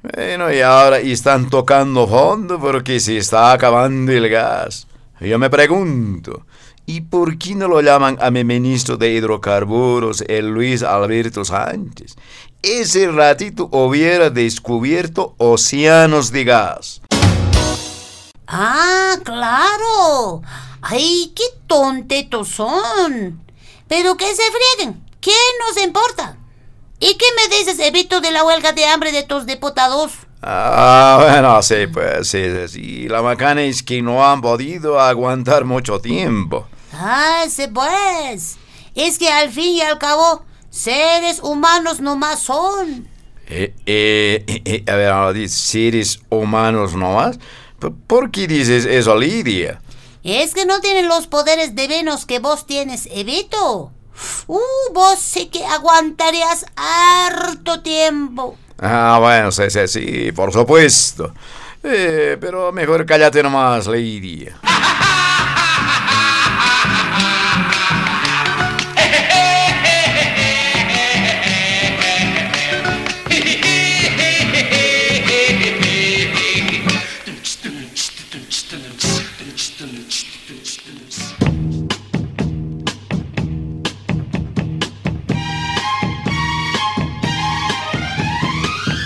Bueno, 0.04 0.52
y 0.52 0.62
ahora 0.62 1.00
están 1.00 1.50
tocando 1.50 2.08
fondo 2.08 2.60
porque 2.60 3.00
se 3.00 3.18
está 3.18 3.52
acabando 3.52 4.12
el 4.12 4.30
gas. 4.30 4.88
Yo 5.20 5.38
me 5.38 5.50
pregunto, 5.50 6.46
¿y 6.86 7.02
por 7.02 7.38
qué 7.38 7.54
no 7.54 7.68
lo 7.68 7.82
llaman 7.82 8.18
a 8.20 8.32
mi 8.32 8.44
ministro 8.44 8.98
de 8.98 9.12
hidrocarburos, 9.12 10.22
el 10.28 10.48
Luis 10.48 10.82
Alberto 10.82 11.46
Sánchez? 11.46 12.16
Ese 12.64 13.12
ratito 13.12 13.70
hubiera 13.72 14.30
descubierto 14.30 15.36
océanos 15.38 16.32
de 16.32 16.44
gas. 16.46 17.01
Ah, 18.48 19.16
claro. 19.24 20.42
Ay, 20.82 21.32
qué 21.36 21.44
tontetos 21.68 22.50
son. 22.50 23.44
Pero 23.88 24.18
que 24.18 24.28
se 24.36 24.44
frieguen. 24.78 25.04
¿Qué 25.20 25.32
nos 25.60 25.84
importa? 25.84 26.38
¿Y 27.00 27.16
qué 27.16 27.26
me 27.36 27.56
dices, 27.58 27.80
Evito, 27.80 28.22
de 28.22 28.32
la 28.32 28.44
huelga 28.44 28.72
de 28.74 28.86
hambre 28.86 29.12
de 29.12 29.24
tus 29.24 29.46
diputados? 29.46 30.14
Ah, 30.42 31.18
bueno, 31.20 31.62
sí, 31.62 31.88
pues 31.92 32.28
sí, 32.28 32.44
sí. 32.68 33.08
La 33.08 33.22
macana 33.22 33.62
es 33.64 33.84
que 33.84 34.02
no 34.02 34.26
han 34.26 34.42
podido 34.42 35.00
aguantar 35.00 35.66
mucho 35.66 36.00
tiempo. 36.00 36.68
Ah, 36.94 37.46
sí, 37.50 37.68
pues. 37.68 38.58
Es 38.96 39.18
que 39.18 39.30
al 39.30 39.52
fin 39.52 39.76
y 39.76 39.82
al 39.82 40.00
cabo, 40.00 40.44
seres 40.70 41.40
humanos 41.44 42.02
nomás 42.02 42.40
son. 42.40 43.08
Eh, 43.48 43.74
eh, 43.86 44.44
eh, 44.48 44.62
eh, 44.66 44.92
a 44.92 44.96
ver, 44.96 45.34
dices, 45.34 45.60
seres 45.60 46.22
humanos 46.30 46.96
nomás. 46.96 47.38
¿Por- 47.82 47.94
¿Por 48.08 48.32
qué 48.32 48.48
dices 48.48 48.86
eso, 48.86 49.16
Lidia? 49.18 49.82
Es 50.24 50.54
que 50.54 50.66
no 50.68 50.80
tienen 50.82 51.08
los 51.08 51.26
poderes 51.28 51.76
divinos 51.76 52.26
que 52.28 52.38
vos 52.40 52.68
tienes, 52.68 53.08
Evito. 53.12 53.92
Uh, 54.46 54.60
vos 54.94 55.18
sí 55.20 55.48
que 55.48 55.66
aguantarías 55.66 56.66
harto 56.76 57.82
tiempo. 57.82 58.56
Ah, 58.78 59.18
bueno, 59.20 59.52
sí, 59.52 59.64
sí, 59.70 59.88
sí, 59.88 60.32
por 60.32 60.54
supuesto. 60.54 61.34
Eh, 61.84 62.38
pero 62.40 62.72
mejor 62.72 63.04
cállate 63.08 63.42
nomás, 63.42 63.88
Lidia. 63.88 64.60